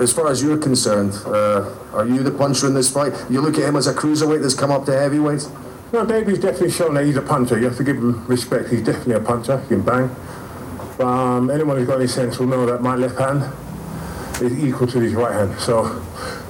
as 0.00 0.12
far 0.12 0.28
as 0.28 0.42
you're 0.42 0.58
concerned, 0.58 1.12
uh, 1.26 1.72
are 1.92 2.06
you 2.06 2.22
the 2.22 2.32
puncher 2.32 2.66
in 2.66 2.74
this 2.74 2.90
fight? 2.90 3.12
You 3.30 3.40
look 3.40 3.56
at 3.56 3.68
him 3.68 3.76
as 3.76 3.86
a 3.86 3.94
cruiserweight 3.94 4.42
that's 4.42 4.54
come 4.54 4.72
up 4.72 4.84
to 4.86 4.92
heavyweight. 4.92 5.48
No, 5.92 6.04
Davy's 6.04 6.40
definitely 6.40 6.72
shown 6.72 6.94
that 6.94 7.04
he's 7.04 7.16
a 7.16 7.22
puncher. 7.22 7.56
You 7.58 7.66
have 7.66 7.76
to 7.76 7.84
give 7.84 7.98
him 7.98 8.26
respect. 8.26 8.70
He's 8.70 8.82
definitely 8.82 9.14
a 9.14 9.20
puncher. 9.20 9.60
He 9.60 9.68
can 9.68 9.82
bang. 9.82 10.10
But, 10.96 11.06
um, 11.06 11.50
anyone 11.50 11.76
who's 11.76 11.86
got 11.86 11.96
any 11.96 12.06
sense 12.06 12.38
will 12.38 12.46
know 12.46 12.66
that 12.66 12.82
my 12.82 12.94
left 12.94 13.18
hand 13.18 13.42
is 14.40 14.64
equal 14.64 14.86
to 14.88 15.00
his 15.00 15.14
right 15.14 15.32
hand. 15.32 15.58
So 15.58 16.02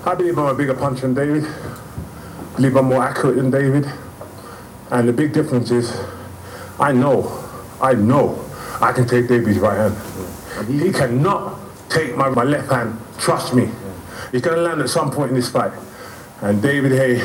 I 0.04 0.14
believe 0.14 0.38
I'm 0.38 0.46
a 0.46 0.54
bigger 0.54 0.74
puncher 0.74 1.02
than 1.02 1.14
David. 1.14 1.44
I 1.44 2.56
believe 2.56 2.76
I'm 2.76 2.86
more 2.86 3.02
accurate 3.02 3.36
than 3.36 3.50
David. 3.50 3.86
And 4.90 5.08
the 5.08 5.12
big 5.12 5.32
difference 5.32 5.70
is 5.70 5.98
I 6.78 6.92
know, 6.92 7.42
I 7.80 7.94
know 7.94 8.44
I 8.80 8.92
can 8.92 9.06
take 9.06 9.28
David's 9.28 9.58
right 9.58 9.76
hand. 9.76 9.96
He 10.68 10.92
cannot 10.92 11.58
take 11.88 12.16
my, 12.16 12.28
my 12.28 12.44
left 12.44 12.70
hand. 12.70 12.98
Trust 13.18 13.54
me. 13.54 13.68
He's 14.32 14.42
going 14.42 14.56
to 14.56 14.62
land 14.62 14.80
at 14.80 14.88
some 14.88 15.10
point 15.10 15.30
in 15.30 15.36
this 15.36 15.48
fight. 15.48 15.72
And 16.42 16.60
David 16.60 16.92
Haye, 16.92 17.24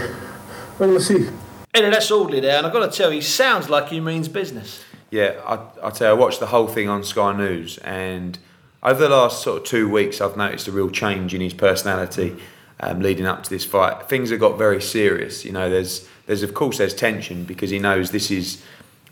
we're 0.78 0.88
going 0.88 0.98
to 0.98 1.04
see. 1.04 1.30
Anyway, 1.74 1.92
that's 1.92 2.10
Audley 2.12 2.40
there, 2.40 2.58
and 2.58 2.66
I've 2.66 2.74
got 2.74 2.92
to 2.92 2.98
tell 2.98 3.10
you, 3.10 3.18
he 3.18 3.22
sounds 3.22 3.70
like 3.70 3.90
he 3.90 4.00
means 4.00 4.28
business. 4.28 4.84
Yeah, 5.12 5.42
I, 5.46 5.88
I 5.88 5.90
tell 5.90 6.14
you, 6.14 6.20
I 6.20 6.20
watched 6.20 6.40
the 6.40 6.48
whole 6.48 6.68
thing 6.68 6.88
on 6.88 7.04
Sky 7.04 7.36
News, 7.36 7.78
and 7.80 8.38
over 8.84 9.00
the 9.00 9.10
last 9.10 9.44
sort 9.44 9.62
of 9.62 9.68
two 9.68 9.90
weeks, 9.90 10.22
I've 10.22 10.38
noticed 10.38 10.68
a 10.68 10.72
real 10.72 10.90
change 10.90 11.34
in 11.34 11.42
his 11.42 11.54
personality 11.54 12.38
um, 12.80 13.02
leading 13.02 13.26
up 13.26 13.44
to 13.44 13.50
this 13.50 13.66
fight. 13.66 14.08
Things 14.08 14.30
have 14.30 14.40
got 14.40 14.58
very 14.58 14.82
serious. 14.82 15.44
You 15.44 15.52
know, 15.52 15.70
there's 15.70 16.08
there's 16.28 16.44
of 16.44 16.54
course 16.54 16.78
there's 16.78 16.94
tension 16.94 17.44
because 17.44 17.70
he 17.70 17.80
knows 17.80 18.12
this 18.12 18.32
is 18.32 18.64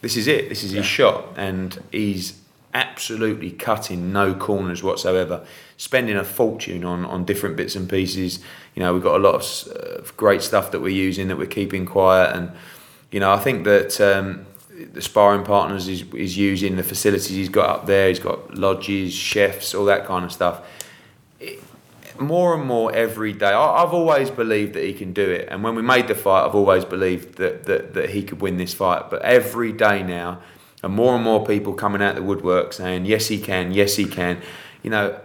this 0.02 0.16
is 0.16 0.28
it. 0.28 0.50
This 0.50 0.64
is 0.64 0.72
his 0.72 0.86
shot, 0.86 1.26
and 1.36 1.82
he's 1.92 2.40
absolutely 2.74 3.50
cutting 3.52 4.14
no 4.14 4.34
corners 4.34 4.84
whatsoever. 4.84 5.46
Spending 5.78 6.16
a 6.16 6.24
fortune 6.24 6.84
on 6.84 7.06
on 7.06 7.26
different 7.26 7.56
bits 7.56 7.76
and 7.76 7.90
pieces. 7.90 8.40
You 8.76 8.84
know, 8.84 8.94
we've 8.94 9.04
got 9.04 9.16
a 9.16 9.24
lot 9.24 9.36
of 9.36 9.72
uh, 9.76 10.12
great 10.16 10.44
stuff 10.44 10.72
that 10.72 10.80
we're 10.80 10.90
using 10.90 11.28
that 11.28 11.38
we're 11.38 11.48
keeping 11.48 11.86
quiet, 11.86 12.36
and 12.36 12.52
you 13.12 13.20
know, 13.20 13.32
I 13.32 13.40
think 13.40 13.64
that. 13.66 14.00
Um, 14.00 14.47
the 14.78 15.02
sparring 15.02 15.44
partners 15.44 15.86
he's, 15.88 16.02
he's 16.12 16.38
using, 16.38 16.76
the 16.76 16.84
facilities 16.84 17.30
he's 17.30 17.50
got 17.50 17.70
up 17.70 17.86
there, 17.86 18.10
he's 18.10 18.20
got 18.20 18.56
lodges, 18.56 19.14
chefs, 19.14 19.74
all 19.74 19.86
that 19.86 20.06
kind 20.06 20.24
of 20.24 20.32
stuff. 20.32 20.66
It, 21.40 21.64
more 22.20 22.56
and 22.56 22.66
more 22.66 22.94
every 22.94 23.34
day, 23.34 23.48
I, 23.48 23.84
I've 23.84 23.94
always 23.94 24.30
believed 24.30 24.74
that 24.74 24.84
he 24.84 24.94
can 24.94 25.14
do 25.14 25.30
it. 25.30 25.48
And 25.50 25.64
when 25.64 25.76
we 25.76 25.82
made 25.82 26.08
the 26.08 26.16
fight, 26.16 26.46
I've 26.46 26.56
always 26.56 26.86
believed 26.86 27.38
that, 27.38 27.66
that, 27.66 27.94
that 27.96 28.12
he 28.12 28.24
could 28.24 28.42
win 28.42 28.58
this 28.58 28.74
fight. 28.74 29.10
But 29.10 29.22
every 29.24 29.72
day 29.72 30.04
now, 30.04 30.40
and 30.84 30.94
more 30.94 31.16
and 31.16 31.24
more 31.24 31.46
people 31.46 31.74
coming 31.74 32.02
out 32.02 32.16
the 32.16 32.24
woodwork 32.24 32.74
saying, 32.74 33.06
yes, 33.06 33.28
he 33.28 33.40
can, 33.40 33.72
yes, 33.72 33.96
he 33.96 34.06
can. 34.06 34.42
You 34.84 34.92
know, 34.92 35.20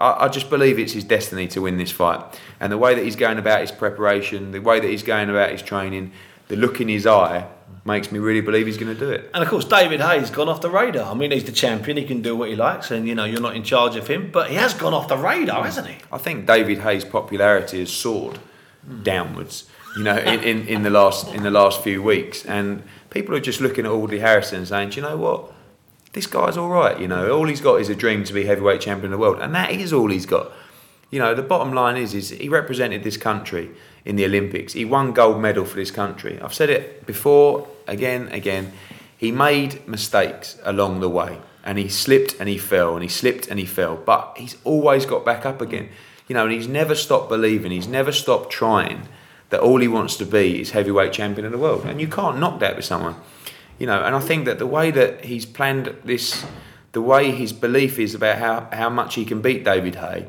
I, 0.00 0.24
I 0.24 0.28
just 0.28 0.50
believe 0.50 0.78
it's 0.78 0.92
his 0.92 1.04
destiny 1.04 1.46
to 1.48 1.62
win 1.62 1.78
this 1.78 1.92
fight. 1.92 2.20
And 2.58 2.72
the 2.72 2.78
way 2.78 2.94
that 2.94 3.04
he's 3.04 3.16
going 3.16 3.38
about 3.38 3.60
his 3.60 3.70
preparation, 3.70 4.50
the 4.50 4.60
way 4.60 4.80
that 4.80 4.88
he's 4.88 5.04
going 5.04 5.30
about 5.30 5.52
his 5.52 5.62
training, 5.62 6.12
the 6.48 6.56
look 6.56 6.80
in 6.80 6.88
his 6.88 7.06
eye, 7.06 7.46
makes 7.88 8.12
me 8.12 8.20
really 8.20 8.40
believe 8.40 8.66
he's 8.66 8.78
going 8.78 8.94
to 8.94 8.98
do 8.98 9.10
it. 9.10 9.28
And 9.34 9.42
of 9.42 9.48
course, 9.48 9.64
David 9.64 10.00
Haye's 10.00 10.30
gone 10.30 10.48
off 10.48 10.60
the 10.60 10.70
radar. 10.70 11.10
I 11.10 11.14
mean, 11.14 11.32
he's 11.32 11.42
the 11.42 11.52
champion; 11.52 11.96
he 11.96 12.04
can 12.04 12.22
do 12.22 12.36
what 12.36 12.48
he 12.48 12.54
likes, 12.54 12.92
and 12.92 13.08
you 13.08 13.16
know, 13.16 13.24
you're 13.24 13.40
not 13.40 13.56
in 13.56 13.64
charge 13.64 13.96
of 13.96 14.06
him. 14.06 14.30
But 14.30 14.50
he 14.50 14.56
has 14.56 14.74
gone 14.74 14.94
off 14.94 15.08
the 15.08 15.16
radar, 15.16 15.64
hasn't 15.64 15.88
he? 15.88 15.96
I 16.12 16.18
think 16.18 16.46
David 16.46 16.78
Haye's 16.78 17.04
popularity 17.04 17.80
has 17.80 17.90
soared 17.90 18.38
downwards. 19.02 19.68
You 19.96 20.04
know, 20.04 20.16
in, 20.16 20.40
in, 20.44 20.68
in 20.68 20.82
the 20.84 20.90
last 20.90 21.34
in 21.34 21.42
the 21.42 21.50
last 21.50 21.82
few 21.82 22.00
weeks, 22.00 22.44
and 22.44 22.84
people 23.10 23.34
are 23.34 23.40
just 23.40 23.60
looking 23.60 23.84
at 23.84 23.90
Audley 23.90 24.20
Harrison 24.20 24.58
and 24.58 24.68
saying, 24.68 24.90
"Do 24.90 24.96
you 24.96 25.02
know 25.02 25.16
what? 25.16 25.52
This 26.12 26.26
guy's 26.28 26.56
all 26.56 26.68
right. 26.68 27.00
You 27.00 27.08
know, 27.08 27.32
all 27.36 27.48
he's 27.48 27.60
got 27.60 27.80
is 27.80 27.88
a 27.88 27.96
dream 27.96 28.22
to 28.24 28.32
be 28.32 28.44
heavyweight 28.44 28.80
champion 28.80 29.12
of 29.12 29.18
the 29.18 29.22
world, 29.22 29.40
and 29.40 29.52
that 29.54 29.72
is 29.72 29.92
all 29.92 30.10
he's 30.10 30.26
got." 30.26 30.52
You 31.10 31.18
know, 31.18 31.34
the 31.34 31.42
bottom 31.42 31.72
line 31.72 31.96
is, 31.96 32.14
is 32.14 32.30
he 32.30 32.48
represented 32.48 33.02
this 33.02 33.16
country 33.16 33.70
in 34.04 34.16
the 34.16 34.24
Olympics. 34.26 34.74
He 34.74 34.84
won 34.84 35.12
gold 35.12 35.40
medal 35.40 35.64
for 35.64 35.76
this 35.76 35.90
country. 35.90 36.38
I've 36.40 36.54
said 36.54 36.68
it 36.68 37.06
before, 37.06 37.66
again, 37.86 38.28
again. 38.28 38.72
He 39.16 39.32
made 39.32 39.86
mistakes 39.88 40.58
along 40.64 41.00
the 41.00 41.08
way, 41.08 41.38
and 41.64 41.78
he 41.78 41.88
slipped 41.88 42.36
and 42.38 42.48
he 42.48 42.58
fell, 42.58 42.94
and 42.94 43.02
he 43.02 43.08
slipped 43.08 43.48
and 43.48 43.58
he 43.58 43.64
fell. 43.64 43.96
But 43.96 44.34
he's 44.36 44.56
always 44.64 45.06
got 45.06 45.24
back 45.24 45.46
up 45.46 45.60
again. 45.60 45.88
You 46.28 46.34
know, 46.34 46.44
and 46.44 46.52
he's 46.52 46.68
never 46.68 46.94
stopped 46.94 47.30
believing. 47.30 47.70
He's 47.70 47.88
never 47.88 48.12
stopped 48.12 48.50
trying. 48.50 49.08
That 49.50 49.60
all 49.60 49.80
he 49.80 49.88
wants 49.88 50.16
to 50.16 50.26
be 50.26 50.60
is 50.60 50.72
heavyweight 50.72 51.14
champion 51.14 51.46
of 51.46 51.52
the 51.52 51.58
world, 51.58 51.86
and 51.86 52.02
you 52.02 52.06
can't 52.06 52.38
knock 52.38 52.60
that 52.60 52.76
with 52.76 52.84
someone. 52.84 53.16
You 53.78 53.86
know, 53.86 54.02
and 54.02 54.14
I 54.14 54.20
think 54.20 54.44
that 54.44 54.58
the 54.58 54.66
way 54.66 54.90
that 54.90 55.24
he's 55.24 55.46
planned 55.46 55.94
this, 56.04 56.44
the 56.92 57.00
way 57.00 57.30
his 57.30 57.54
belief 57.54 57.98
is 57.98 58.14
about 58.14 58.38
how, 58.38 58.68
how 58.72 58.90
much 58.90 59.14
he 59.14 59.24
can 59.24 59.40
beat 59.40 59.64
David 59.64 59.94
Haye, 59.94 60.28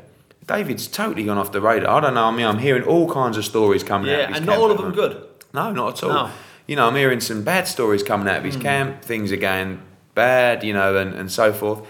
David's 0.50 0.88
totally 0.88 1.24
gone 1.24 1.38
off 1.38 1.52
the 1.52 1.60
radar. 1.60 1.96
I 1.96 2.00
don't 2.00 2.14
know. 2.14 2.24
I 2.24 2.30
mean, 2.32 2.44
I'm 2.46 2.58
hearing 2.58 2.82
all 2.82 3.08
kinds 3.12 3.36
of 3.36 3.44
stories 3.44 3.84
coming 3.84 4.10
out. 4.10 4.18
Yeah, 4.18 4.22
of 4.24 4.28
his 4.30 4.36
and 4.38 4.46
camp 4.46 4.58
not 4.58 4.62
all 4.62 4.70
of 4.72 4.76
the 4.78 4.82
them 4.84 4.92
good. 4.92 5.26
No, 5.52 5.72
not 5.72 5.96
at 5.98 6.02
all. 6.04 6.12
No. 6.26 6.30
You 6.66 6.76
know, 6.76 6.86
I'm 6.88 6.96
hearing 6.96 7.20
some 7.20 7.42
bad 7.42 7.68
stories 7.68 8.02
coming 8.02 8.26
out 8.28 8.38
of 8.38 8.44
his 8.44 8.56
Mm. 8.56 8.62
camp. 8.62 9.02
Things 9.02 9.30
are 9.32 9.36
going 9.36 9.80
bad, 10.14 10.64
you 10.64 10.72
know, 10.72 10.96
and, 10.96 11.14
and 11.14 11.30
so 11.30 11.52
forth. 11.52 11.80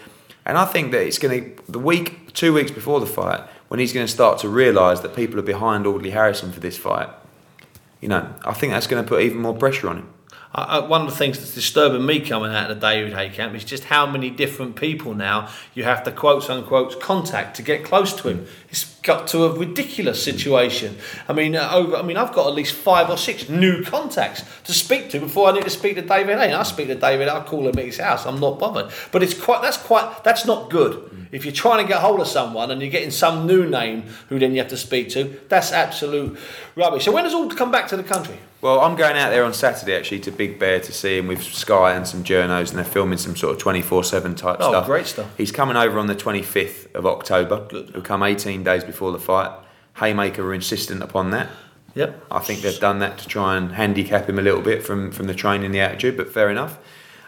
And 0.44 0.58
I 0.58 0.64
think 0.66 0.92
that 0.92 1.02
it's 1.06 1.18
going 1.18 1.54
to 1.56 1.62
the 1.72 1.78
week, 1.78 2.32
two 2.34 2.52
weeks 2.52 2.70
before 2.70 3.00
the 3.00 3.06
fight, 3.06 3.40
when 3.68 3.80
he's 3.80 3.92
going 3.92 4.06
to 4.06 4.12
start 4.12 4.38
to 4.40 4.48
realise 4.48 5.00
that 5.00 5.14
people 5.16 5.38
are 5.38 5.42
behind 5.42 5.86
Audley 5.86 6.10
Harrison 6.10 6.52
for 6.52 6.60
this 6.60 6.76
fight. 6.76 7.08
You 8.00 8.08
know, 8.08 8.26
I 8.44 8.52
think 8.52 8.72
that's 8.72 8.86
going 8.86 9.02
to 9.02 9.08
put 9.08 9.22
even 9.22 9.38
more 9.38 9.54
pressure 9.54 9.88
on 9.88 9.96
him. 9.98 10.08
I, 10.52 10.62
I, 10.62 10.78
one 10.86 11.02
of 11.02 11.10
the 11.10 11.16
things 11.16 11.38
that's 11.38 11.54
disturbing 11.54 12.04
me 12.04 12.20
coming 12.20 12.52
out 12.52 12.70
of 12.70 12.80
the 12.80 12.86
David 12.86 13.12
Haye 13.12 13.30
camp 13.30 13.54
is 13.54 13.64
just 13.64 13.84
how 13.84 14.06
many 14.06 14.30
different 14.30 14.74
people 14.74 15.14
now 15.14 15.48
you 15.74 15.84
have 15.84 16.02
to 16.04 16.12
quotes 16.12 16.50
unquote 16.50 17.00
contact 17.00 17.56
to 17.56 17.62
get 17.62 17.84
close 17.84 18.12
to 18.14 18.28
him. 18.28 18.46
It's 18.68 18.96
got 19.02 19.28
to 19.28 19.44
a 19.44 19.56
ridiculous 19.56 20.22
situation. 20.22 20.98
I 21.28 21.32
mean, 21.32 21.54
uh, 21.54 21.70
over, 21.72 21.96
I 21.96 22.02
mean, 22.02 22.16
I've 22.16 22.32
got 22.32 22.48
at 22.48 22.54
least 22.54 22.74
five 22.74 23.08
or 23.10 23.16
six 23.16 23.48
new 23.48 23.84
contacts 23.84 24.44
to 24.64 24.72
speak 24.72 25.10
to 25.10 25.20
before 25.20 25.48
I 25.48 25.52
need 25.52 25.64
to 25.64 25.70
speak 25.70 25.94
to 25.96 26.02
David 26.02 26.38
Haye. 26.38 26.46
And 26.46 26.56
I 26.56 26.64
speak 26.64 26.88
to 26.88 26.96
David, 26.96 27.28
I'll 27.28 27.44
call 27.44 27.68
him 27.68 27.78
at 27.78 27.84
his 27.84 27.98
house. 27.98 28.26
I'm 28.26 28.40
not 28.40 28.58
bothered. 28.58 28.90
But 29.12 29.22
it's 29.22 29.34
quite 29.34 29.62
that's 29.62 29.76
quite 29.76 30.24
that's 30.24 30.46
not 30.46 30.68
good. 30.68 31.28
If 31.30 31.44
you're 31.44 31.54
trying 31.54 31.84
to 31.84 31.88
get 31.88 32.00
hold 32.00 32.20
of 32.20 32.26
someone 32.26 32.72
and 32.72 32.80
you're 32.80 32.90
getting 32.90 33.12
some 33.12 33.46
new 33.46 33.68
name 33.68 34.02
who 34.28 34.40
then 34.40 34.52
you 34.52 34.58
have 34.58 34.70
to 34.70 34.76
speak 34.76 35.10
to, 35.10 35.40
that's 35.48 35.70
absolute 35.70 36.36
rubbish. 36.74 37.04
So 37.04 37.12
when 37.12 37.22
does 37.22 37.34
all 37.34 37.48
come 37.50 37.70
back 37.70 37.86
to 37.88 37.96
the 37.96 38.02
country? 38.02 38.38
Well, 38.62 38.80
I'm 38.80 38.94
going 38.94 39.16
out 39.16 39.30
there 39.30 39.44
on 39.44 39.54
Saturday 39.54 39.94
actually 39.96 40.20
to 40.20 40.30
Big 40.30 40.58
Bear 40.58 40.80
to 40.80 40.92
see 40.92 41.16
him 41.16 41.26
with 41.28 41.42
Sky 41.42 41.94
and 41.94 42.06
some 42.06 42.22
journos, 42.22 42.68
and 42.68 42.76
they're 42.78 42.84
filming 42.84 43.16
some 43.16 43.34
sort 43.34 43.54
of 43.56 43.58
24 43.62 44.04
7 44.04 44.34
type 44.34 44.58
Oh, 44.60 44.70
stuff. 44.70 44.86
great 44.86 45.06
stuff. 45.06 45.30
He's 45.38 45.50
coming 45.50 45.76
over 45.76 45.98
on 45.98 46.08
the 46.08 46.14
25th 46.14 46.94
of 46.94 47.06
October. 47.06 47.66
Good. 47.68 47.90
He'll 47.90 48.02
come 48.02 48.22
18 48.22 48.62
days 48.62 48.84
before 48.84 49.12
the 49.12 49.18
fight. 49.18 49.50
Haymaker 49.96 50.44
were 50.44 50.52
insistent 50.54 51.02
upon 51.02 51.30
that. 51.30 51.48
Yep. 51.94 52.26
I 52.30 52.38
think 52.40 52.60
they've 52.60 52.78
done 52.78 52.98
that 53.00 53.18
to 53.18 53.26
try 53.28 53.56
and 53.56 53.72
handicap 53.72 54.28
him 54.28 54.38
a 54.38 54.42
little 54.42 54.60
bit 54.60 54.82
from, 54.84 55.10
from 55.10 55.26
the 55.26 55.34
training, 55.34 55.72
the 55.72 55.80
attitude, 55.80 56.16
but 56.16 56.32
fair 56.32 56.50
enough. 56.50 56.78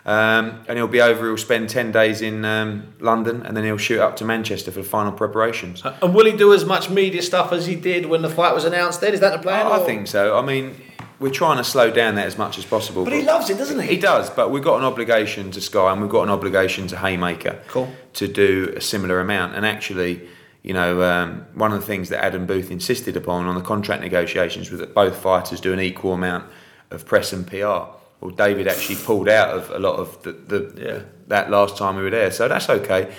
Um, 0.05 0.65
and 0.69 0.77
he'll 0.79 0.89
be 0.89 1.01
over, 1.01 1.27
he'll 1.27 1.37
spend 1.37 1.69
10 1.71 1.93
days 1.93 2.23
in 2.23 2.45
um, 2.45 2.93
London 3.01 3.43
and 3.43 3.57
then 3.57 3.65
he'll 3.65 3.77
shoot 3.79 4.01
up 4.01 4.17
to 4.17 4.25
Manchester 4.25 4.71
for 4.73 4.83
the 4.83 4.89
final 4.89 5.13
preparations. 5.13 5.83
And 6.03 6.15
will 6.15 6.27
he 6.27 6.37
do 6.37 6.53
as 6.53 6.65
much 6.65 6.91
media 6.91 7.23
stuff 7.23 7.53
as 7.53 7.67
he 7.67 7.75
did 7.77 8.07
when 8.07 8.23
the 8.23 8.29
fight 8.29 8.53
was 8.55 8.65
announced 8.65 9.01
then? 9.01 9.15
Is 9.15 9.21
that 9.21 9.33
the 9.33 9.39
plan? 9.39 9.67
I 9.67 9.79
think 9.81 10.09
so. 10.09 10.37
I 10.37 10.43
mean, 10.43 10.75
we're 11.23 11.31
trying 11.31 11.57
to 11.57 11.65
slow 11.65 11.91
down 11.91 12.17
that 12.17 12.27
as 12.27 12.37
much 12.37 12.59
as 12.59 12.65
possible. 12.65 13.05
But 13.05 13.13
he 13.13 13.23
loves 13.23 13.49
it, 13.49 13.57
doesn't 13.57 13.81
he? 13.81 13.87
He 13.87 13.97
does, 13.97 14.29
but 14.29 14.51
we've 14.51 14.63
got 14.65 14.79
an 14.79 14.85
obligation 14.85 15.51
to 15.53 15.61
Sky 15.61 15.93
and 15.93 16.01
we've 16.03 16.11
got 16.11 16.25
an 16.25 16.31
obligation 16.31 16.89
to 16.89 16.97
Haymaker 16.99 17.63
Cool. 17.69 17.91
to 18.15 18.27
do 18.29 18.75
a 18.77 18.81
similar 18.81 19.21
amount. 19.21 19.55
And 19.55 19.65
actually, 19.65 20.29
you 20.63 20.75
know, 20.75 21.03
um, 21.03 21.47
one 21.55 21.73
of 21.73 21.81
the 21.81 21.87
things 21.87 22.09
that 22.09 22.23
Adam 22.25 22.45
Booth 22.45 22.71
insisted 22.71 23.17
upon 23.17 23.47
on 23.47 23.55
the 23.55 23.61
contract 23.63 24.03
negotiations 24.03 24.71
was 24.71 24.81
that 24.81 24.95
both 24.95 25.17
fighters 25.17 25.61
do 25.61 25.73
an 25.73 25.81
equal 25.81 26.13
amount 26.13 26.45
of 26.91 27.07
press 27.07 27.33
and 27.33 27.47
PR. 27.47 27.87
Well, 28.21 28.31
David 28.37 28.67
actually 28.69 28.97
pulled 28.97 29.29
out 29.29 29.51
of 29.57 29.71
a 29.71 29.79
lot 29.79 29.97
of 29.99 30.23
the, 30.23 30.33
the 30.33 31.05
that 31.29 31.51
last 31.51 31.77
time 31.77 31.97
we 31.97 32.03
were 32.03 32.11
there, 32.11 32.31
so 32.31 32.47
that's 32.49 32.69
okay. 32.69 33.13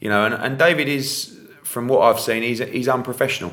You 0.00 0.08
know, 0.08 0.24
and, 0.24 0.34
and 0.34 0.58
David 0.58 0.88
is, 0.88 1.38
from 1.62 1.88
what 1.88 2.02
I've 2.02 2.20
seen, 2.20 2.42
he's 2.42 2.60
he's 2.60 2.88
unprofessional. 2.88 3.52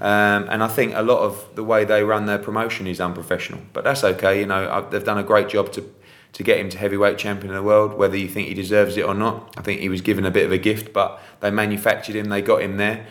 Um, 0.00 0.46
and 0.50 0.62
I 0.62 0.68
think 0.68 0.92
a 0.94 1.02
lot 1.02 1.20
of 1.20 1.46
the 1.54 1.64
way 1.64 1.84
they 1.84 2.02
run 2.04 2.26
their 2.26 2.38
promotion 2.38 2.86
is 2.86 3.00
unprofessional, 3.00 3.60
but 3.72 3.82
that's 3.84 4.04
okay. 4.04 4.40
You 4.40 4.46
know, 4.46 4.70
I- 4.70 4.80
they've 4.90 5.04
done 5.04 5.18
a 5.18 5.22
great 5.22 5.48
job 5.48 5.72
to 5.72 5.84
to 6.32 6.42
get 6.42 6.58
him 6.58 6.68
to 6.68 6.76
heavyweight 6.76 7.16
champion 7.16 7.48
of 7.50 7.56
the 7.56 7.62
world. 7.62 7.94
Whether 7.94 8.18
you 8.18 8.28
think 8.28 8.48
he 8.48 8.52
deserves 8.52 8.98
it 8.98 9.04
or 9.06 9.14
not, 9.14 9.54
I 9.56 9.62
think 9.62 9.80
he 9.80 9.88
was 9.88 10.02
given 10.02 10.26
a 10.26 10.30
bit 10.30 10.44
of 10.44 10.52
a 10.52 10.58
gift, 10.58 10.92
but 10.92 11.18
they 11.40 11.50
manufactured 11.50 12.14
him, 12.14 12.28
they 12.28 12.42
got 12.42 12.60
him 12.60 12.76
there, 12.76 13.06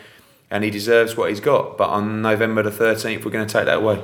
and 0.48 0.62
he 0.62 0.70
deserves 0.70 1.16
what 1.16 1.30
he's 1.30 1.40
got. 1.40 1.76
But 1.76 1.88
on 1.88 2.22
November 2.22 2.62
the 2.62 2.70
thirteenth, 2.70 3.24
we're 3.24 3.32
going 3.32 3.46
to 3.46 3.52
take 3.52 3.64
that 3.64 3.78
away. 3.78 4.00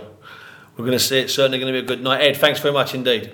We're 0.76 0.86
going 0.86 0.98
to 0.98 1.04
see 1.04 1.20
it. 1.20 1.30
Certainly 1.30 1.60
going 1.60 1.72
to 1.72 1.80
be 1.80 1.84
a 1.84 1.86
good 1.86 2.02
night. 2.02 2.20
Ed, 2.22 2.36
thanks 2.36 2.58
very 2.58 2.74
much 2.74 2.94
indeed. 2.96 3.30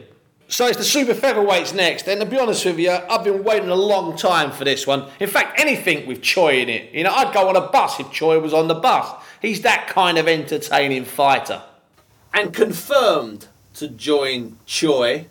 So 0.51 0.67
it's 0.67 0.77
the 0.79 0.85
super 0.85 1.15
featherweights 1.15 1.75
next, 1.75 2.07
and 2.09 2.21
to 2.21 2.27
be 2.27 2.39
honest 2.39 2.65
with 2.67 2.79
you, 2.79 2.91
I've 2.91 3.25
been 3.25 3.43
waiting 3.45 3.69
a 3.71 3.75
long 3.75 4.17
time 4.17 4.51
for 4.51 4.65
this 4.65 4.87
one. 4.87 5.07
In 5.21 5.29
fact, 5.29 5.59
anything 5.61 6.07
with 6.07 6.21
Choi 6.21 6.59
in 6.61 6.69
it. 6.69 6.93
You 6.93 7.05
know, 7.05 7.13
I'd 7.15 7.33
go 7.33 7.49
on 7.49 7.57
a 7.57 7.69
bus 7.69 7.99
if 8.01 8.11
Choi 8.11 8.39
was 8.41 8.53
on 8.53 8.67
the 8.69 8.75
bus. 8.75 9.11
He's 9.41 9.63
that 9.63 9.87
kind 9.87 10.19
of 10.19 10.27
entertaining 10.27 11.05
fighter. 11.05 11.63
And 12.35 12.53
confirmed 12.53 13.47
to 13.75 13.89
join 13.89 14.59
Choi 14.67 15.27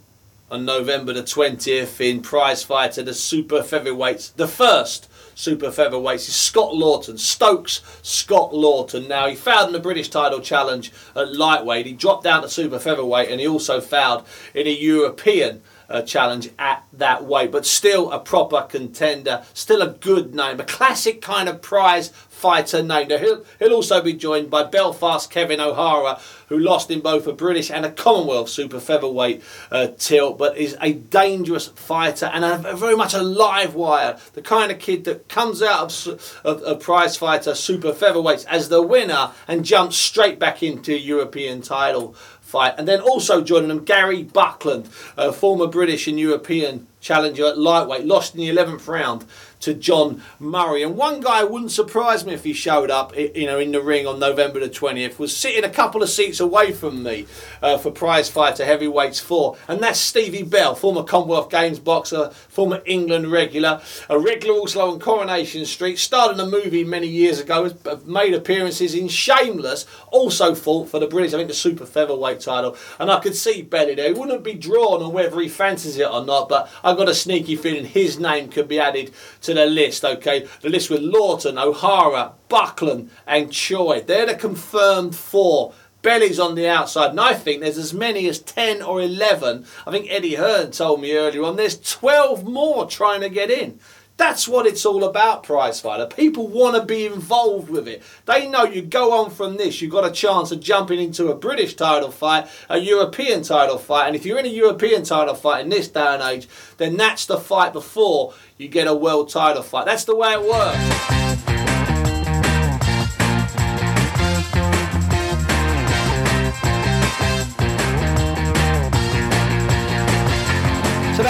on 0.50 0.64
November 0.64 1.12
the 1.12 1.24
20th 1.24 2.00
in 2.00 2.22
prize 2.22 2.64
fighter, 2.64 3.04
the 3.04 3.14
super 3.14 3.62
featherweights. 3.62 4.34
The 4.36 4.48
first 4.48 5.10
super 5.36 5.68
featherweights 5.68 6.28
is 6.28 6.36
Scott 6.36 6.74
Lawton, 6.74 7.18
Stokes 7.18 7.82
Scott 8.02 8.56
Lawton. 8.56 9.08
Now, 9.08 9.28
he 9.28 9.36
fouled 9.36 9.68
in 9.68 9.74
the 9.74 9.80
British 9.80 10.10
title 10.10 10.40
challenge 10.40 10.92
at 11.16 11.34
lightweight. 11.36 11.86
He 11.86 11.94
dropped 11.94 12.24
down 12.24 12.42
to 12.44 12.50
super 12.50 12.80
featherweight 12.80 13.30
and 13.30 13.42
he 13.42 13.48
also 13.48 13.82
fouled 13.82 14.26
in 14.54 14.68
a 14.68 14.72
European 14.72 15.62
uh, 15.90 16.02
challenge 16.02 16.50
at 16.60 16.84
that 16.94 17.26
weight, 17.26 17.52
but 17.52 17.66
still 17.66 18.12
a 18.12 18.20
proper 18.20 18.62
contender, 18.62 19.44
still 19.54 19.82
a 19.82 19.90
good 19.90 20.34
name, 20.36 20.60
a 20.60 20.64
classic 20.64 21.22
kind 21.22 21.48
of 21.48 21.62
prize 21.62 22.10
fighter 22.38 22.84
name. 22.84 23.08
Now, 23.08 23.18
he'll, 23.18 23.44
he'll 23.60 23.74
also 23.74 24.02
be 24.02 24.14
joined 24.14 24.50
by 24.50 24.64
Belfast 24.64 25.30
Kevin 25.32 25.60
O'Hara, 25.60 26.20
who 26.50 26.58
lost 26.58 26.92
in 26.92 27.02
both 27.02 27.26
a 27.28 27.34
British 27.34 27.72
and 27.72 27.86
a 27.86 27.92
Commonwealth 27.92 28.50
super 28.50 28.80
featherweight 28.80 29.44
uh, 29.72 29.88
tilt, 29.98 30.38
but 30.38 30.58
is 30.58 30.78
a 30.80 30.94
dangerous 30.94 31.68
fighter 31.68 32.28
and 32.28 32.46
a, 32.46 32.70
a 32.70 32.76
very 32.76 32.96
much 32.96 33.14
a 33.14 33.22
live 33.22 33.76
wire. 33.76 34.18
The 34.34 34.42
kind 34.42 34.72
of 34.72 34.80
kid 34.80 35.04
that 35.06 35.28
comes 35.28 35.62
out 35.62 36.08
of, 36.08 36.62
of 36.62 36.80
prize 36.80 37.18
fighter 37.18 37.56
super 37.56 37.92
featherweights 37.92 38.46
as 38.46 38.70
the 38.70 38.82
winner 38.82 39.32
and 39.48 39.66
jumps 39.66 39.98
straight 39.98 40.40
back 40.40 40.62
into 40.62 40.98
European 40.98 41.62
title 41.62 42.16
fight. 42.48 42.74
And 42.78 42.88
then 42.88 43.02
also 43.02 43.42
joining 43.42 43.68
them, 43.68 43.84
Gary 43.84 44.24
Buckland, 44.24 44.90
a 45.18 45.34
former 45.34 45.68
British 45.68 46.08
and 46.08 46.20
European 46.20 46.88
challenger 47.02 47.46
at 47.46 47.58
lightweight, 47.58 48.06
lost 48.06 48.36
in 48.36 48.40
the 48.40 48.50
11th 48.50 48.88
round 48.88 49.26
to 49.62 49.74
John 49.74 50.24
Murray. 50.40 50.84
And 50.84 50.96
one 50.96 51.20
guy 51.20 51.44
wouldn't 51.44 51.72
surprise 51.72 52.26
me 52.26 52.34
if 52.34 52.44
he 52.44 52.54
showed 52.54 52.92
up, 52.92 53.16
you 53.18 53.46
know, 53.46 53.60
in 53.60 53.72
the 53.72 53.82
ring 53.82 54.06
on 54.08 54.20
November 54.20 54.60
the 54.60 54.70
20th, 54.70 55.20
was 55.20 55.36
sitting 55.36 55.64
a 55.64 55.70
couple 55.70 56.04
of 56.04 56.10
seats 56.10 56.40
away 56.40 56.72
from 56.72 57.04
me 57.04 57.26
uh, 57.62 57.78
for 57.78 57.92
prize 57.92 58.30
fighter 58.30 58.66
heavyweights 58.66 59.20
four, 59.20 59.58
and 59.68 59.80
that's 59.80 60.00
Stevie 60.00 60.44
Bell, 60.44 60.76
former 60.76 61.04
Commonwealth 61.04 61.50
Games 61.50 61.80
boxer, 61.80 62.30
former 62.50 62.82
England 62.86 63.32
regular, 63.32 63.82
a 64.10 64.20
regular 64.20 64.56
also 64.56 64.92
on 64.92 65.00
Coronation 65.00 65.66
Street, 65.66 65.98
starred 65.98 66.34
in 66.34 66.40
a 66.40 66.46
movie 66.46 66.84
many 66.84 67.08
years 67.08 67.40
ago, 67.40 67.74
uh, 67.86 67.98
made 68.06 68.34
appearances 68.34 68.94
in 68.94 69.08
Shameless, 69.08 69.86
also 70.12 70.54
fought 70.54 70.90
for 70.90 71.00
the 71.00 71.08
British, 71.08 71.34
I 71.34 71.38
think 71.38 71.50
the 71.50 71.56
super 71.56 71.86
featherweight 71.86 72.40
title, 72.42 72.76
and 73.00 73.12
I 73.12 73.20
could 73.20 73.36
see 73.36 73.62
Belly 73.62 73.96
there. 73.96 74.14
He 74.14 74.20
wouldn't 74.20 74.44
be 74.44 74.54
drawn 74.54 75.02
on 75.02 75.14
whether 75.14 75.40
he 75.40 75.50
fancies 75.50 75.98
it 75.98 76.10
or 76.10 76.24
not, 76.24 76.50
but 76.50 76.70
I've 76.84 76.98
got 76.98 77.10
a 77.10 77.16
sneaky 77.16 77.56
feeling 77.56 77.86
his 77.86 78.20
name 78.20 78.50
could 78.50 78.68
be 78.68 78.80
added 78.80 79.12
to 79.42 79.47
the 79.54 79.66
list, 79.66 80.04
okay? 80.04 80.48
The 80.62 80.70
list 80.70 80.90
with 80.90 81.02
Lawton, 81.02 81.58
O'Hara, 81.58 82.34
Buckland, 82.50 83.10
and 83.26 83.52
Choi. 83.52 84.02
They're 84.02 84.26
the 84.26 84.36
confirmed 84.36 85.16
four. 85.16 85.74
Belly's 86.02 86.40
on 86.40 86.56
the 86.56 86.70
outside, 86.70 87.10
and 87.10 87.20
I 87.20 87.34
think 87.34 87.62
there's 87.62 87.78
as 87.78 87.94
many 87.94 88.30
as 88.30 88.40
10 88.40 88.82
or 88.82 89.02
11. 89.02 89.66
I 89.86 89.92
think 89.92 90.08
Eddie 90.10 90.36
Hearn 90.36 90.72
told 90.72 91.02
me 91.02 91.14
earlier 91.14 91.44
on 91.44 91.56
there's 91.56 91.80
12 91.80 92.46
more 92.46 92.86
trying 92.86 93.22
to 93.22 93.30
get 93.30 93.50
in. 93.50 93.80
That's 94.18 94.48
what 94.48 94.66
it's 94.66 94.84
all 94.84 95.04
about, 95.04 95.44
prizefighter. 95.44 96.16
People 96.16 96.48
want 96.48 96.76
to 96.76 96.84
be 96.84 97.06
involved 97.06 97.70
with 97.70 97.88
it. 97.88 98.02
They 98.26 98.50
know 98.50 98.64
you 98.64 98.82
go 98.82 99.14
on 99.14 99.30
from 99.30 99.58
this, 99.58 99.80
you've 99.80 99.92
got 99.92 100.06
a 100.06 100.12
chance 100.12 100.52
of 100.52 100.60
jumping 100.60 101.00
into 101.00 101.30
a 101.30 101.36
British 101.36 101.76
title 101.76 102.10
fight, 102.10 102.48
a 102.68 102.80
European 102.80 103.44
title 103.44 103.78
fight, 103.78 104.08
and 104.08 104.16
if 104.16 104.26
you're 104.26 104.40
in 104.40 104.46
a 104.46 104.50
European 104.50 105.04
title 105.04 105.36
fight 105.36 105.62
in 105.62 105.70
this 105.70 105.88
day 105.88 106.16
and 106.16 106.24
age, 106.24 106.48
then 106.78 106.98
that's 106.98 107.28
the 107.28 107.38
fight 107.38 107.74
before 107.74 108.34
you 108.58 108.68
get 108.68 108.88
a 108.88 108.96
world 108.96 109.30
title 109.30 109.62
fight. 109.62 109.86
That's 109.86 110.06
the 110.06 110.16
way 110.16 110.34
it 110.34 110.42
works. 110.42 111.97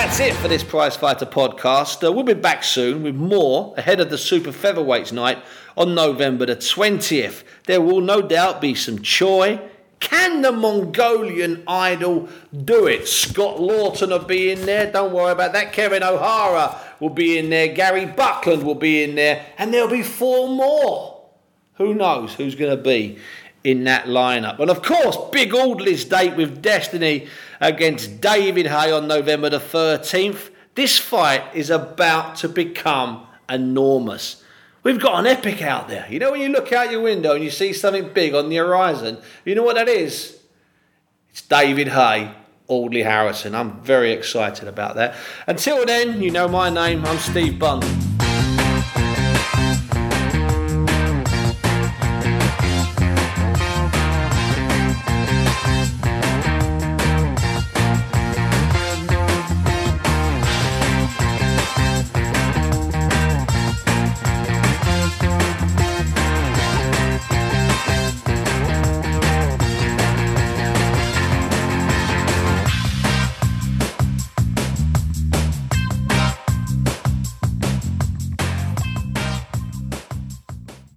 That's 0.07 0.21
it 0.21 0.33
for 0.35 0.47
this 0.47 0.63
Prizefighter 0.63 1.29
podcast. 1.29 2.01
Uh, 2.01 2.13
we'll 2.13 2.23
be 2.23 2.33
back 2.33 2.63
soon 2.63 3.03
with 3.03 3.13
more 3.13 3.73
ahead 3.75 3.99
of 3.99 4.09
the 4.09 4.17
Super 4.17 4.51
Featherweights 4.53 5.11
night 5.11 5.37
on 5.75 5.95
November 5.95 6.45
the 6.45 6.55
20th. 6.55 7.43
There 7.65 7.81
will 7.81 7.99
no 7.99 8.21
doubt 8.21 8.61
be 8.61 8.73
some 8.73 9.01
Choi. 9.01 9.59
Can 9.99 10.43
the 10.43 10.53
Mongolian 10.53 11.61
idol 11.67 12.29
do 12.63 12.87
it? 12.87 13.05
Scott 13.05 13.59
Lawton 13.59 14.11
will 14.11 14.19
be 14.19 14.49
in 14.49 14.65
there. 14.65 14.89
Don't 14.89 15.11
worry 15.11 15.33
about 15.33 15.51
that. 15.51 15.73
Kevin 15.73 16.03
O'Hara 16.03 16.79
will 17.01 17.09
be 17.09 17.37
in 17.37 17.49
there. 17.49 17.67
Gary 17.67 18.05
Buckland 18.05 18.63
will 18.63 18.75
be 18.75 19.03
in 19.03 19.15
there. 19.15 19.45
And 19.57 19.73
there'll 19.73 19.89
be 19.89 20.03
four 20.03 20.47
more. 20.47 21.21
Who 21.73 21.93
knows 21.93 22.33
who's 22.33 22.55
going 22.55 22.71
to 22.71 22.81
be 22.81 23.17
in 23.65 23.83
that 23.83 24.05
lineup? 24.05 24.59
And 24.59 24.71
of 24.71 24.81
course, 24.81 25.17
big 25.33 25.53
Audley's 25.53 26.05
date 26.05 26.37
with 26.37 26.61
Destiny 26.61 27.27
against 27.59 28.21
David 28.21 28.67
Haye 28.67 28.91
on 28.91 29.07
November 29.07 29.49
the 29.49 29.59
13th. 29.59 30.51
This 30.75 30.97
fight 30.97 31.43
is 31.55 31.69
about 31.69 32.35
to 32.37 32.49
become 32.49 33.25
enormous. 33.49 34.43
We've 34.83 34.99
got 34.99 35.19
an 35.19 35.25
epic 35.25 35.61
out 35.61 35.87
there. 35.87 36.05
You 36.09 36.19
know, 36.19 36.31
when 36.31 36.41
you 36.41 36.49
look 36.49 36.71
out 36.71 36.91
your 36.91 37.01
window 37.01 37.33
and 37.33 37.43
you 37.43 37.51
see 37.51 37.73
something 37.73 38.13
big 38.13 38.33
on 38.33 38.49
the 38.49 38.57
horizon, 38.57 39.17
you 39.43 39.55
know 39.55 39.63
what 39.63 39.75
that 39.75 39.89
is? 39.89 40.39
It's 41.29 41.41
David 41.41 41.89
Haye, 41.89 42.31
Audley 42.67 43.03
Harrison. 43.03 43.53
I'm 43.55 43.81
very 43.81 44.11
excited 44.11 44.67
about 44.67 44.95
that. 44.95 45.15
Until 45.45 45.85
then, 45.85 46.21
you 46.21 46.31
know 46.31 46.47
my 46.47 46.69
name. 46.69 47.05
I'm 47.05 47.17
Steve 47.17 47.59
Bunce. 47.59 47.96